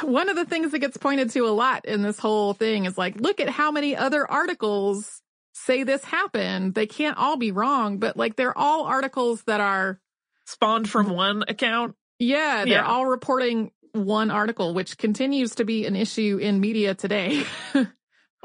one 0.03 0.29
of 0.29 0.35
the 0.35 0.45
things 0.45 0.71
that 0.71 0.79
gets 0.79 0.97
pointed 0.97 1.29
to 1.31 1.41
a 1.41 1.49
lot 1.49 1.85
in 1.85 2.01
this 2.01 2.19
whole 2.19 2.53
thing 2.53 2.85
is 2.85 2.97
like, 2.97 3.19
look 3.19 3.39
at 3.39 3.49
how 3.49 3.71
many 3.71 3.95
other 3.95 4.29
articles 4.29 5.21
say 5.53 5.83
this 5.83 6.03
happened. 6.03 6.73
They 6.73 6.87
can't 6.87 7.17
all 7.17 7.37
be 7.37 7.51
wrong, 7.51 7.97
but 7.97 8.17
like 8.17 8.35
they're 8.35 8.57
all 8.57 8.85
articles 8.85 9.43
that 9.43 9.61
are 9.61 9.99
spawned 10.45 10.89
from 10.89 11.09
one 11.09 11.43
account. 11.47 11.95
Yeah, 12.19 12.65
they're 12.65 12.73
yeah. 12.73 12.87
all 12.87 13.05
reporting 13.05 13.71
one 13.93 14.31
article, 14.31 14.73
which 14.73 14.97
continues 14.97 15.55
to 15.55 15.65
be 15.65 15.85
an 15.85 15.95
issue 15.95 16.39
in 16.41 16.59
media 16.59 16.95
today. 16.95 17.43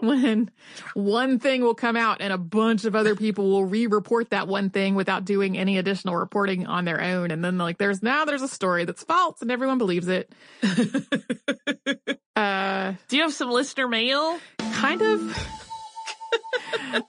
when 0.01 0.51
one 0.95 1.39
thing 1.39 1.63
will 1.63 1.75
come 1.75 1.97
out 1.97 2.21
and 2.21 2.33
a 2.33 2.39
bunch 2.39 2.85
of 2.85 2.95
other 2.95 3.15
people 3.17 3.51
will 3.51 3.65
re-report 3.65 4.31
that 4.31 4.47
one 4.49 4.71
thing 4.71 4.95
without 4.95 5.25
doing 5.25 5.59
any 5.59 5.79
additional 5.79 6.17
reporting 6.17 6.67
on 6.67 6.85
their 6.85 7.01
own. 7.03 7.31
And 7.31 7.45
then 7.45 7.59
like 7.59 7.79
there's 7.79 8.03
now 8.03 8.25
there's 8.25 8.43
a 8.43 8.49
story 8.49 8.85
that's 8.85 9.03
false 9.03 9.43
and 9.43 9.51
everyone 9.51 9.79
believes 9.79 10.09
it. 10.09 10.33
Uh 12.37 12.95
do 13.09 13.17
you 13.17 13.23
have 13.25 13.33
some 13.33 13.51
listener 13.51 13.89
mail? 13.89 14.39
kind 14.73 15.03
of. 15.03 15.37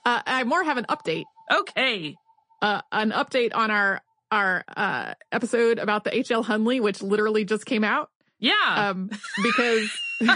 Uh, 0.04 0.22
i 0.26 0.42
more 0.44 0.64
have 0.64 0.76
an 0.78 0.86
update. 0.88 1.24
Okay. 1.52 2.16
Uh 2.60 2.80
an 2.90 3.12
update 3.12 3.54
on 3.54 3.70
our 3.70 4.00
our 4.32 4.64
uh 4.76 5.14
episode 5.30 5.78
about 5.78 6.02
the 6.04 6.16
H.L. 6.16 6.42
Hunley 6.44 6.80
which 6.80 7.00
literally 7.02 7.44
just 7.44 7.64
came 7.64 7.84
out. 7.84 8.10
Yeah. 8.40 8.52
Um 8.90 9.10
because 9.42 9.90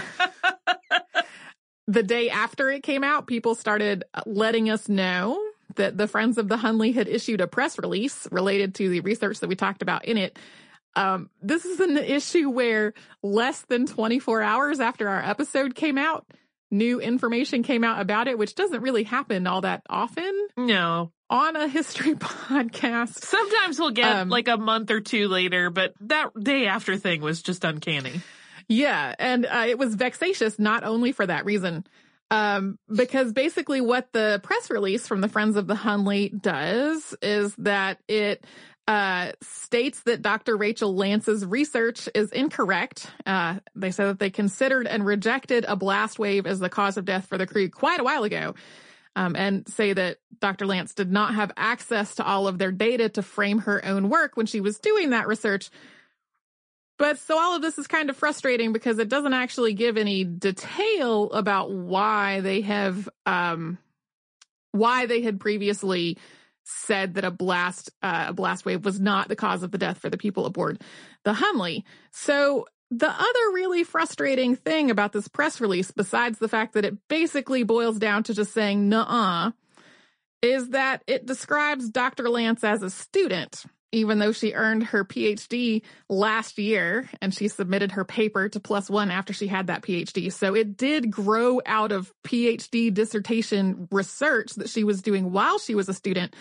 the 1.87 2.03
day 2.03 2.29
after 2.29 2.69
it 2.69 2.83
came 2.83 3.03
out, 3.03 3.27
people 3.27 3.55
started 3.55 4.05
letting 4.25 4.69
us 4.69 4.89
know 4.89 5.41
that 5.75 5.97
the 5.97 6.07
Friends 6.07 6.37
of 6.37 6.47
the 6.47 6.57
Hunley 6.57 6.93
had 6.93 7.07
issued 7.07 7.41
a 7.41 7.47
press 7.47 7.77
release 7.77 8.27
related 8.31 8.75
to 8.75 8.89
the 8.89 9.01
research 9.01 9.39
that 9.39 9.47
we 9.49 9.55
talked 9.55 9.81
about 9.81 10.05
in 10.05 10.17
it. 10.17 10.37
Um, 10.95 11.29
this 11.41 11.65
is 11.65 11.79
an 11.79 11.97
issue 11.97 12.49
where 12.49 12.93
less 13.21 13.61
than 13.63 13.85
24 13.85 14.41
hours 14.41 14.79
after 14.79 15.09
our 15.09 15.21
episode 15.21 15.75
came 15.75 15.97
out, 15.97 16.25
new 16.71 17.01
information 17.01 17.63
came 17.63 17.83
out 17.83 17.99
about 17.99 18.27
it, 18.27 18.37
which 18.37 18.55
doesn't 18.55 18.81
really 18.81 19.03
happen 19.03 19.45
all 19.45 19.61
that 19.61 19.81
often. 19.89 20.47
No. 20.55 21.11
On 21.29 21.55
a 21.55 21.67
history 21.67 22.15
podcast. 22.15 23.23
Sometimes 23.25 23.79
we'll 23.79 23.91
get 23.91 24.15
um, 24.15 24.29
like 24.29 24.47
a 24.47 24.57
month 24.57 24.91
or 24.91 25.01
two 25.01 25.27
later, 25.27 25.69
but 25.69 25.93
that 26.01 26.29
day 26.39 26.67
after 26.67 26.95
thing 26.97 27.21
was 27.21 27.41
just 27.41 27.63
uncanny. 27.65 28.21
Yeah, 28.67 29.13
and 29.19 29.45
uh, 29.45 29.65
it 29.67 29.77
was 29.77 29.95
vexatious 29.95 30.57
not 30.57 30.83
only 30.83 31.11
for 31.11 31.25
that 31.25 31.45
reason, 31.45 31.85
um, 32.31 32.79
because 32.93 33.33
basically 33.33 33.81
what 33.81 34.11
the 34.11 34.39
press 34.43 34.69
release 34.69 35.07
from 35.07 35.21
the 35.21 35.27
Friends 35.27 35.55
of 35.55 35.67
the 35.67 35.75
Hunley 35.75 36.41
does 36.41 37.15
is 37.21 37.55
that 37.57 37.99
it 38.07 38.43
uh, 38.87 39.31
states 39.41 40.01
that 40.01 40.21
Dr. 40.21 40.55
Rachel 40.55 40.95
Lance's 40.95 41.45
research 41.45 42.07
is 42.13 42.31
incorrect. 42.31 43.09
Uh, 43.25 43.59
they 43.75 43.91
said 43.91 44.07
that 44.07 44.19
they 44.19 44.29
considered 44.29 44.85
and 44.85 45.05
rejected 45.05 45.65
a 45.67 45.75
blast 45.75 46.19
wave 46.19 46.45
as 46.45 46.59
the 46.59 46.69
cause 46.69 46.97
of 46.97 47.05
death 47.05 47.25
for 47.25 47.37
the 47.37 47.47
crew 47.47 47.69
quite 47.69 47.99
a 47.99 48.03
while 48.03 48.23
ago. 48.23 48.53
Um, 49.15 49.35
and 49.35 49.65
say 49.67 49.93
that 49.93 50.17
Dr. 50.41 50.65
Lance 50.65 50.93
did 50.93 51.09
not 51.09 51.35
have 51.35 51.51
access 51.55 52.15
to 52.15 52.25
all 52.25 52.49
of 52.49 52.57
their 52.57 52.73
data 52.73 53.07
to 53.09 53.21
frame 53.21 53.59
her 53.59 53.83
own 53.85 54.09
work 54.09 54.35
when 54.35 54.45
she 54.45 54.59
was 54.59 54.77
doing 54.77 55.11
that 55.11 55.27
research, 55.27 55.69
but 56.97 57.19
so 57.19 57.37
all 57.37 57.55
of 57.55 57.61
this 57.61 57.77
is 57.77 57.87
kind 57.87 58.09
of 58.09 58.17
frustrating 58.17 58.73
because 58.73 58.99
it 58.99 59.09
doesn't 59.09 59.33
actually 59.33 59.73
give 59.73 59.97
any 59.97 60.23
detail 60.23 61.31
about 61.31 61.71
why 61.71 62.39
they 62.41 62.61
have 62.61 63.09
um 63.25 63.77
why 64.71 65.05
they 65.05 65.21
had 65.21 65.39
previously 65.39 66.17
said 66.65 67.13
that 67.13 67.23
a 67.23 67.31
blast 67.31 67.91
uh, 68.01 68.25
a 68.29 68.33
blast 68.33 68.65
wave 68.65 68.83
was 68.83 68.99
not 68.99 69.29
the 69.29 69.35
cause 69.35 69.63
of 69.63 69.71
the 69.71 69.77
death 69.77 69.99
for 69.99 70.09
the 70.09 70.17
people 70.17 70.45
aboard 70.45 70.81
the 71.23 71.33
Hunley. 71.33 71.83
So 72.11 72.67
the 72.91 73.09
other 73.09 73.51
really 73.53 73.83
frustrating 73.83 74.55
thing 74.55 74.91
about 74.91 75.11
this 75.11 75.27
press 75.27 75.59
release, 75.59 75.91
besides 75.91 76.39
the 76.39 76.47
fact 76.47 76.73
that 76.73 76.85
it 76.85 76.95
basically 77.07 77.63
boils 77.63 77.97
down 77.99 78.23
to 78.23 78.33
just 78.33 78.53
saying 78.53 78.89
"nuh-uh," 78.89 79.51
is 80.41 80.69
that 80.69 81.03
it 81.07 81.25
describes 81.25 81.89
Dr. 81.89 82.29
Lance 82.29 82.63
as 82.63 82.83
a 82.83 82.89
student 82.89 83.65
even 83.95 84.19
though 84.19 84.33
she 84.33 84.53
earned 84.53 84.83
her 84.83 85.05
PhD 85.05 85.81
last 86.09 86.57
year 86.57 87.09
and 87.21 87.33
she 87.33 87.47
submitted 87.47 87.93
her 87.93 88.03
paper 88.03 88.49
to 88.49 88.59
PLOS 88.59 88.89
ONE 88.89 89.09
after 89.09 89.31
she 89.31 89.47
had 89.47 89.67
that 89.67 89.81
PhD. 89.81 90.31
So 90.31 90.53
it 90.53 90.75
did 90.75 91.09
grow 91.09 91.61
out 91.65 91.91
of 91.91 92.13
PhD 92.23 92.93
dissertation 92.93 93.87
research 93.91 94.53
that 94.55 94.69
she 94.69 94.83
was 94.83 95.01
doing 95.01 95.31
while 95.31 95.59
she 95.59 95.75
was 95.75 95.87
a 95.87 95.93
student, 95.93 96.35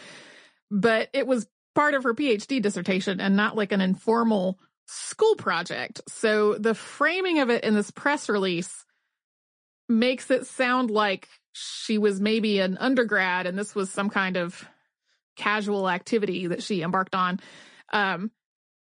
but 0.70 1.08
it 1.12 1.26
was 1.26 1.46
part 1.74 1.94
of 1.94 2.02
her 2.02 2.14
PhD 2.14 2.60
dissertation 2.60 3.20
and 3.20 3.36
not 3.36 3.56
like 3.56 3.72
an 3.72 3.80
informal 3.80 4.58
school 4.86 5.36
project. 5.36 6.00
So 6.08 6.54
the 6.54 6.74
framing 6.74 7.38
of 7.38 7.50
it 7.50 7.64
in 7.64 7.74
this 7.74 7.90
press 7.90 8.28
release 8.28 8.84
makes 9.88 10.30
it 10.30 10.46
sound 10.46 10.90
like 10.90 11.28
she 11.52 11.98
was 11.98 12.20
maybe 12.20 12.58
an 12.58 12.78
undergrad 12.78 13.46
and 13.46 13.56
this 13.56 13.74
was 13.76 13.90
some 13.90 14.10
kind 14.10 14.36
of 14.36 14.66
casual 15.36 15.88
activity 15.88 16.48
that 16.48 16.62
she 16.62 16.82
embarked 16.82 17.14
on. 17.14 17.40
Um, 17.92 18.30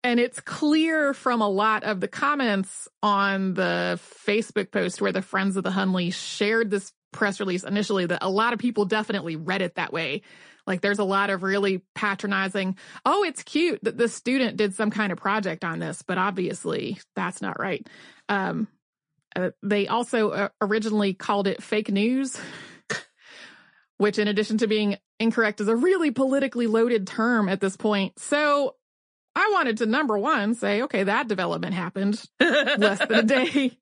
and 0.02 0.18
it's 0.18 0.40
clear 0.40 1.12
from 1.12 1.42
a 1.42 1.48
lot 1.48 1.84
of 1.84 2.00
the 2.00 2.08
comments 2.08 2.88
on 3.02 3.54
the 3.54 4.00
Facebook 4.26 4.70
post 4.70 5.00
where 5.00 5.12
the 5.12 5.22
Friends 5.22 5.56
of 5.56 5.64
the 5.64 5.70
Hunley 5.70 6.12
shared 6.12 6.70
this 6.70 6.92
press 7.12 7.40
release 7.40 7.64
initially 7.64 8.06
that 8.06 8.22
a 8.22 8.30
lot 8.30 8.52
of 8.52 8.58
people 8.58 8.84
definitely 8.84 9.36
read 9.36 9.62
it 9.62 9.74
that 9.74 9.92
way. 9.92 10.22
Like 10.66 10.80
there's 10.80 10.98
a 11.00 11.04
lot 11.04 11.30
of 11.30 11.42
really 11.42 11.82
patronizing, 11.94 12.76
oh, 13.04 13.24
it's 13.24 13.42
cute 13.42 13.80
that 13.82 13.98
the 13.98 14.08
student 14.08 14.56
did 14.56 14.74
some 14.74 14.90
kind 14.90 15.12
of 15.12 15.18
project 15.18 15.64
on 15.64 15.80
this, 15.80 16.02
but 16.02 16.16
obviously 16.16 16.98
that's 17.16 17.42
not 17.42 17.58
right. 17.58 17.86
Um, 18.28 18.68
uh, 19.34 19.50
they 19.62 19.86
also 19.88 20.30
uh, 20.30 20.48
originally 20.60 21.14
called 21.14 21.46
it 21.46 21.62
fake 21.62 21.90
news 21.90 22.38
which 24.00 24.18
in 24.18 24.28
addition 24.28 24.56
to 24.56 24.66
being 24.66 24.96
incorrect 25.18 25.60
is 25.60 25.68
a 25.68 25.76
really 25.76 26.10
politically 26.10 26.66
loaded 26.66 27.06
term 27.06 27.50
at 27.50 27.60
this 27.60 27.76
point. 27.76 28.18
So 28.18 28.76
I 29.36 29.50
wanted 29.52 29.76
to 29.78 29.86
number 29.86 30.16
one 30.16 30.54
say, 30.54 30.80
okay, 30.82 31.02
that 31.02 31.28
development 31.28 31.74
happened 31.74 32.24
less 32.40 32.98
than 32.98 33.12
a 33.12 33.22
day 33.22 33.78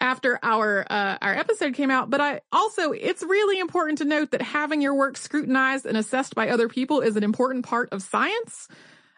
after 0.00 0.40
our 0.42 0.84
uh, 0.90 1.18
our 1.22 1.32
episode 1.32 1.74
came 1.74 1.92
out. 1.92 2.10
But 2.10 2.20
I 2.20 2.40
also, 2.50 2.90
it's 2.90 3.22
really 3.22 3.60
important 3.60 3.98
to 3.98 4.04
note 4.04 4.32
that 4.32 4.42
having 4.42 4.82
your 4.82 4.96
work 4.96 5.16
scrutinized 5.16 5.86
and 5.86 5.96
assessed 5.96 6.34
by 6.34 6.48
other 6.48 6.68
people 6.68 7.00
is 7.00 7.14
an 7.14 7.22
important 7.22 7.64
part 7.64 7.90
of 7.92 8.02
science. 8.02 8.66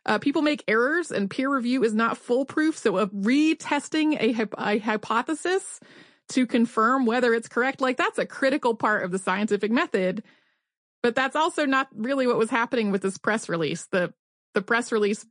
Uh, 0.04 0.18
people 0.18 0.42
make 0.42 0.62
errors, 0.68 1.10
and 1.10 1.30
peer 1.30 1.50
review 1.50 1.84
is 1.84 1.94
not 1.94 2.18
foolproof. 2.18 2.76
So, 2.76 2.98
of 2.98 3.10
retesting 3.12 4.12
a, 4.20 4.46
a 4.58 4.78
hypothesis 4.78 5.80
to 6.30 6.46
confirm 6.46 7.06
whether 7.06 7.34
it's 7.34 7.48
correct. 7.48 7.80
Like 7.80 7.96
that's 7.96 8.18
a 8.18 8.26
critical 8.26 8.74
part 8.74 9.04
of 9.04 9.10
the 9.10 9.18
scientific 9.18 9.70
method. 9.70 10.22
But 11.02 11.14
that's 11.14 11.36
also 11.36 11.64
not 11.64 11.88
really 11.94 12.26
what 12.26 12.38
was 12.38 12.50
happening 12.50 12.90
with 12.90 13.02
this 13.02 13.18
press 13.18 13.48
release. 13.48 13.86
The 13.86 14.12
the 14.54 14.62
press 14.62 14.90
release 14.92 15.24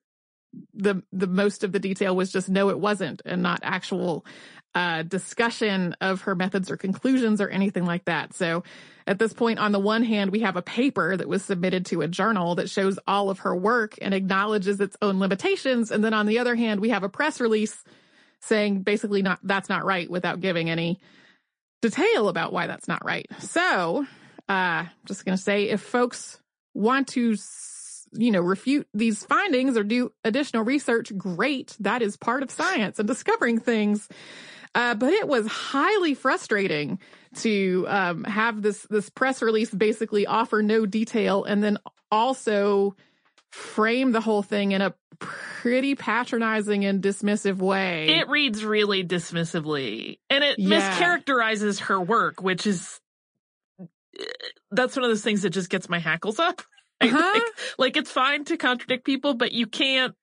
the 0.73 1.03
the 1.11 1.27
most 1.27 1.63
of 1.63 1.71
the 1.71 1.79
detail 1.79 2.15
was 2.15 2.31
just 2.31 2.49
no 2.49 2.69
it 2.69 2.79
wasn't 2.79 3.21
and 3.25 3.43
not 3.43 3.59
actual 3.63 4.25
uh, 4.75 5.01
discussion 5.01 5.95
of 6.01 6.21
her 6.21 6.35
methods 6.35 6.69
or 6.69 6.77
conclusions 6.77 7.41
or 7.41 7.49
anything 7.49 7.83
like 7.83 8.05
that. 8.05 8.35
So 8.35 8.63
at 9.07 9.17
this 9.17 9.33
point, 9.33 9.57
on 9.57 9.71
the 9.71 9.79
one 9.79 10.03
hand, 10.03 10.31
we 10.31 10.41
have 10.41 10.55
a 10.55 10.61
paper 10.61 11.17
that 11.17 11.27
was 11.27 11.43
submitted 11.43 11.87
to 11.87 12.01
a 12.01 12.07
journal 12.07 12.55
that 12.55 12.69
shows 12.69 12.99
all 13.07 13.31
of 13.31 13.39
her 13.39 13.55
work 13.55 13.95
and 14.01 14.13
acknowledges 14.13 14.79
its 14.79 14.95
own 15.01 15.19
limitations. 15.19 15.89
And 15.89 16.03
then 16.03 16.13
on 16.13 16.27
the 16.27 16.37
other 16.37 16.53
hand, 16.53 16.79
we 16.79 16.89
have 16.89 17.01
a 17.01 17.09
press 17.09 17.41
release 17.41 17.83
saying 18.47 18.81
basically 18.81 19.21
not, 19.21 19.39
that's 19.43 19.69
not 19.69 19.85
right 19.85 20.09
without 20.09 20.39
giving 20.39 20.69
any 20.69 20.99
detail 21.81 22.29
about 22.29 22.51
why 22.51 22.67
that's 22.67 22.87
not 22.87 23.05
right. 23.05 23.27
So, 23.39 24.05
uh, 24.49 24.51
I'm 24.51 24.89
just 25.05 25.25
going 25.25 25.37
to 25.37 25.43
say 25.43 25.69
if 25.69 25.81
folks 25.81 26.39
want 26.73 27.09
to 27.09 27.35
you 28.13 28.31
know, 28.31 28.41
refute 28.41 28.87
these 28.93 29.23
findings 29.25 29.77
or 29.77 29.83
do 29.83 30.11
additional 30.23 30.63
research, 30.63 31.15
great. 31.17 31.75
That 31.79 32.01
is 32.01 32.17
part 32.17 32.43
of 32.43 32.51
science 32.51 32.99
and 32.99 33.07
discovering 33.07 33.59
things. 33.59 34.07
Uh, 34.75 34.95
but 34.95 35.11
it 35.13 35.27
was 35.27 35.47
highly 35.47 36.13
frustrating 36.13 36.99
to 37.35 37.85
um, 37.87 38.23
have 38.23 38.61
this 38.61 38.85
this 38.89 39.09
press 39.09 39.41
release 39.41 39.71
basically 39.71 40.25
offer 40.25 40.61
no 40.61 40.85
detail 40.85 41.43
and 41.43 41.63
then 41.63 41.77
also 42.11 42.95
frame 43.51 44.11
the 44.11 44.21
whole 44.21 44.43
thing 44.43 44.71
in 44.71 44.81
a 44.81 44.93
pretty 45.19 45.95
patronizing 45.95 46.85
and 46.85 47.01
dismissive 47.01 47.57
way. 47.57 48.07
It 48.19 48.29
reads 48.29 48.63
really 48.63 49.03
dismissively, 49.03 50.19
and 50.29 50.43
it 50.43 50.59
yeah. 50.59 50.97
mischaracterizes 50.97 51.79
her 51.81 51.99
work, 51.99 52.41
which 52.41 52.67
is 52.67 52.99
that's 54.71 54.95
one 54.95 55.03
of 55.03 55.11
those 55.11 55.23
things 55.23 55.43
that 55.43 55.51
just 55.51 55.69
gets 55.69 55.89
my 55.89 55.99
hackles 55.99 56.39
up. 56.39 56.61
Uh-huh. 56.99 57.31
Like, 57.35 57.43
like 57.77 57.97
it's 57.97 58.11
fine 58.11 58.43
to 58.45 58.57
contradict 58.57 59.05
people, 59.05 59.35
but 59.35 59.51
you 59.51 59.67
can't 59.67 60.15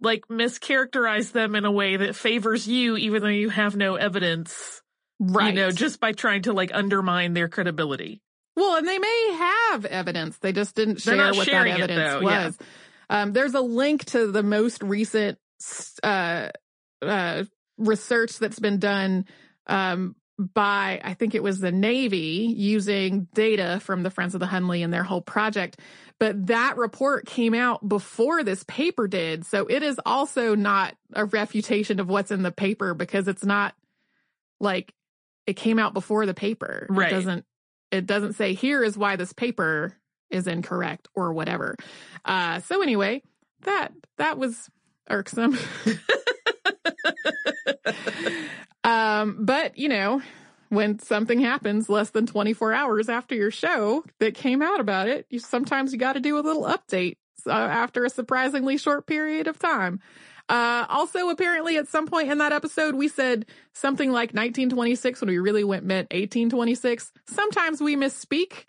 like 0.00 0.22
mischaracterize 0.28 1.32
them 1.32 1.54
in 1.54 1.66
a 1.66 1.70
way 1.70 1.98
that 1.98 2.16
favors 2.16 2.66
you, 2.66 2.96
even 2.96 3.22
though 3.22 3.28
you 3.28 3.50
have 3.50 3.76
no 3.76 3.96
evidence. 3.96 4.80
Right. 5.20 5.48
You 5.48 5.60
know, 5.60 5.70
just 5.70 6.00
by 6.00 6.12
trying 6.12 6.42
to 6.42 6.54
like 6.54 6.70
undermine 6.72 7.34
their 7.34 7.48
credibility. 7.48 8.22
Well, 8.56 8.76
and 8.76 8.86
they 8.86 8.98
may 8.98 9.34
have 9.38 9.84
evidence. 9.86 10.38
They 10.38 10.52
just 10.52 10.74
didn't 10.74 11.00
share 11.00 11.32
what 11.32 11.46
that 11.46 11.66
evidence 11.66 12.14
it, 12.14 12.22
was. 12.22 12.58
Yeah. 12.60 12.66
Um, 13.08 13.32
there's 13.32 13.54
a 13.54 13.60
link 13.60 14.04
to 14.06 14.30
the 14.30 14.42
most 14.42 14.82
recent 14.82 15.38
uh, 16.02 16.48
uh, 17.00 17.44
research 17.78 18.38
that's 18.38 18.58
been 18.58 18.78
done 18.78 19.26
um, 19.66 20.16
by, 20.38 21.00
I 21.02 21.14
think 21.14 21.34
it 21.34 21.42
was 21.42 21.60
the 21.60 21.72
Navy, 21.72 22.52
using 22.56 23.28
data 23.34 23.80
from 23.80 24.02
the 24.02 24.10
Friends 24.10 24.34
of 24.34 24.40
the 24.40 24.46
Hunley 24.46 24.82
and 24.82 24.92
their 24.92 25.02
whole 25.02 25.20
project. 25.20 25.78
But 26.18 26.46
that 26.46 26.76
report 26.76 27.26
came 27.26 27.54
out 27.54 27.86
before 27.86 28.44
this 28.44 28.64
paper 28.64 29.08
did. 29.08 29.44
So 29.44 29.66
it 29.66 29.82
is 29.82 30.00
also 30.06 30.54
not 30.54 30.94
a 31.12 31.24
refutation 31.24 32.00
of 32.00 32.08
what's 32.08 32.30
in 32.30 32.42
the 32.42 32.52
paper 32.52 32.94
because 32.94 33.28
it's 33.28 33.44
not 33.44 33.74
like 34.60 34.94
it 35.46 35.54
came 35.54 35.78
out 35.78 35.94
before 35.94 36.26
the 36.26 36.34
paper. 36.34 36.86
Right. 36.88 37.12
It 37.12 37.14
doesn't 37.14 37.44
it 37.92 38.06
doesn't 38.06 38.32
say 38.32 38.54
here 38.54 38.82
is 38.82 38.98
why 38.98 39.16
this 39.16 39.32
paper 39.32 39.96
is 40.30 40.46
incorrect 40.46 41.08
or 41.14 41.32
whatever. 41.32 41.76
Uh 42.24 42.60
so 42.60 42.82
anyway, 42.82 43.22
that 43.62 43.92
that 44.18 44.38
was 44.38 44.68
irksome. 45.08 45.58
um 48.84 49.44
but 49.44 49.78
you 49.78 49.88
know, 49.88 50.22
when 50.70 50.98
something 50.98 51.38
happens 51.38 51.90
less 51.90 52.10
than 52.10 52.26
24 52.26 52.72
hours 52.72 53.08
after 53.10 53.34
your 53.34 53.50
show 53.50 54.02
that 54.20 54.34
came 54.34 54.62
out 54.62 54.80
about 54.80 55.06
it, 55.06 55.26
you 55.28 55.38
sometimes 55.38 55.92
you 55.92 55.98
got 55.98 56.14
to 56.14 56.20
do 56.20 56.38
a 56.38 56.40
little 56.40 56.64
update 56.64 57.18
uh, 57.46 57.50
after 57.50 58.04
a 58.04 58.10
surprisingly 58.10 58.78
short 58.78 59.06
period 59.06 59.48
of 59.48 59.58
time. 59.58 60.00
Uh, 60.52 60.84
also, 60.90 61.30
apparently, 61.30 61.78
at 61.78 61.88
some 61.88 62.06
point 62.06 62.30
in 62.30 62.36
that 62.36 62.52
episode, 62.52 62.94
we 62.94 63.08
said 63.08 63.46
something 63.72 64.10
like 64.10 64.34
1926 64.34 65.22
when 65.22 65.30
we 65.30 65.38
really 65.38 65.64
went 65.64 65.82
meant 65.82 66.12
1826. 66.12 67.10
Sometimes 67.26 67.80
we 67.80 67.96
misspeak. 67.96 68.66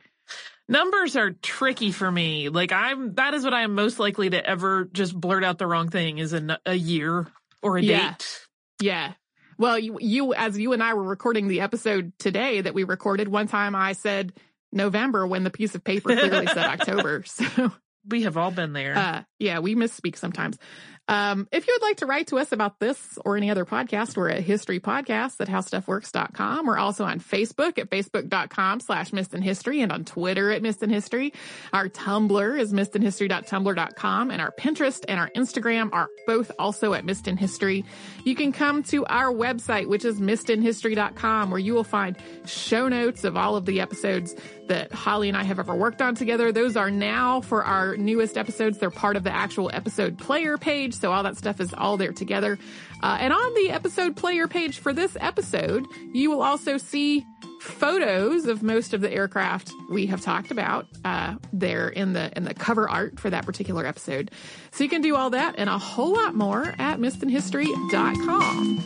Numbers 0.69 1.17
are 1.17 1.31
tricky 1.31 1.91
for 1.91 2.09
me. 2.09 2.47
Like 2.47 2.71
I'm, 2.71 3.15
that 3.15 3.33
is 3.33 3.43
what 3.43 3.53
I 3.53 3.63
am 3.63 3.75
most 3.75 3.99
likely 3.99 4.29
to 4.29 4.49
ever 4.49 4.85
just 4.93 5.13
blurt 5.13 5.43
out 5.43 5.57
the 5.57 5.67
wrong 5.67 5.89
thing 5.89 6.19
is 6.19 6.31
a, 6.31 6.57
a 6.65 6.73
year 6.73 7.27
or 7.61 7.75
a 7.75 7.81
yeah. 7.81 8.11
date. 8.11 8.47
Yeah. 8.81 9.13
Well, 9.57 9.77
you, 9.77 9.97
you, 9.99 10.33
as 10.33 10.57
you 10.57 10.71
and 10.71 10.81
I 10.81 10.93
were 10.93 11.03
recording 11.03 11.49
the 11.49 11.59
episode 11.59 12.13
today 12.17 12.61
that 12.61 12.73
we 12.73 12.85
recorded, 12.85 13.27
one 13.27 13.49
time 13.49 13.75
I 13.75 13.91
said 13.91 14.31
November 14.71 15.27
when 15.27 15.43
the 15.43 15.51
piece 15.51 15.75
of 15.75 15.83
paper 15.83 16.15
clearly 16.15 16.47
said 16.47 16.57
October. 16.79 17.25
So 17.53 17.73
we 18.07 18.23
have 18.23 18.37
all 18.37 18.51
been 18.51 18.73
there. 18.73 18.97
Uh, 18.97 19.23
yeah, 19.39 19.59
we 19.59 19.75
misspeak 19.75 20.17
sometimes. 20.17 20.57
Um, 21.07 21.49
if 21.51 21.67
you 21.67 21.73
would 21.75 21.85
like 21.85 21.97
to 21.97 22.05
write 22.05 22.27
to 22.27 22.37
us 22.37 22.53
about 22.53 22.79
this 22.79 23.19
or 23.25 23.35
any 23.35 23.51
other 23.51 23.65
podcast, 23.65 24.15
we're 24.15 24.29
at 24.29 24.39
History 24.39 24.79
Podcast 24.79 25.41
at 25.41 25.49
HowStuffWorks.com. 25.49 26.65
We're 26.65 26.77
also 26.77 27.03
on 27.03 27.19
Facebook 27.19 27.77
at 27.77 27.89
Facebook.com 27.89 28.79
slash 28.79 29.11
Missed 29.11 29.33
in 29.33 29.41
History 29.41 29.81
and 29.81 29.91
on 29.91 30.05
Twitter 30.05 30.51
at 30.51 30.61
Missed 30.61 30.81
in 30.81 30.89
History. 30.89 31.33
Our 31.73 31.89
Tumblr 31.89 32.59
is 32.59 32.71
MissedInHistory.tumblr.com 32.71 34.31
and 34.31 34.41
our 34.41 34.51
Pinterest 34.57 35.03
and 35.07 35.19
our 35.19 35.29
Instagram 35.35 35.89
are 35.91 36.07
both 36.25 36.51
also 36.57 36.93
at 36.93 37.03
Missed 37.03 37.27
in 37.27 37.35
History. 37.35 37.83
You 38.23 38.35
can 38.35 38.53
come 38.53 38.83
to 38.83 39.05
our 39.05 39.33
website, 39.33 39.87
which 39.87 40.05
is 40.05 40.21
MissedInHistory.com, 40.21 41.49
where 41.49 41.59
you 41.59 41.73
will 41.73 41.83
find 41.83 42.15
show 42.45 42.87
notes 42.87 43.25
of 43.25 43.35
all 43.35 43.57
of 43.57 43.65
the 43.65 43.81
episodes 43.81 44.35
that 44.67 44.93
Holly 44.93 45.27
and 45.27 45.37
I 45.37 45.43
have 45.43 45.59
ever 45.59 45.75
worked 45.75 46.01
on 46.01 46.15
together. 46.15 46.53
Those 46.53 46.77
are 46.77 46.89
now 46.89 47.41
for 47.41 47.63
our 47.63 47.97
newest 47.97 48.37
episodes. 48.37 48.77
They're 48.77 48.89
part 48.89 49.17
of 49.17 49.23
the 49.23 49.33
actual 49.33 49.69
episode 49.73 50.17
player 50.17 50.57
page 50.57 50.92
page. 50.93 51.01
So 51.01 51.11
all 51.11 51.23
that 51.23 51.37
stuff 51.37 51.59
is 51.59 51.73
all 51.73 51.97
there 51.97 52.13
together. 52.13 52.57
Uh, 53.01 53.17
and 53.19 53.33
on 53.33 53.53
the 53.55 53.71
episode 53.71 54.15
player 54.15 54.47
page 54.47 54.79
for 54.79 54.93
this 54.93 55.17
episode, 55.19 55.85
you 56.13 56.29
will 56.29 56.41
also 56.41 56.77
see 56.77 57.25
photos 57.59 58.45
of 58.45 58.61
most 58.61 58.93
of 58.93 59.01
the 59.01 59.11
aircraft 59.11 59.71
we 59.89 60.05
have 60.07 60.21
talked 60.21 60.51
about 60.51 60.85
uh, 61.05 61.35
there 61.53 61.87
in 61.89 62.13
the 62.13 62.31
in 62.35 62.43
the 62.43 62.53
cover 62.53 62.89
art 62.89 63.19
for 63.19 63.29
that 63.29 63.45
particular 63.45 63.85
episode. 63.85 64.31
So 64.71 64.83
you 64.83 64.89
can 64.89 65.01
do 65.01 65.15
all 65.15 65.29
that 65.31 65.55
and 65.57 65.69
a 65.69 65.77
whole 65.77 66.13
lot 66.13 66.35
more 66.35 66.73
at 66.77 66.99
missedinhistory.com. 66.99 68.79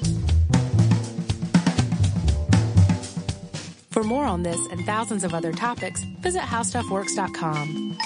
For 3.89 4.03
more 4.03 4.25
on 4.25 4.43
this 4.43 4.59
and 4.71 4.85
thousands 4.85 5.23
of 5.23 5.33
other 5.33 5.51
topics, 5.51 6.03
visit 6.21 6.43
howstuffworks.com. 6.43 7.97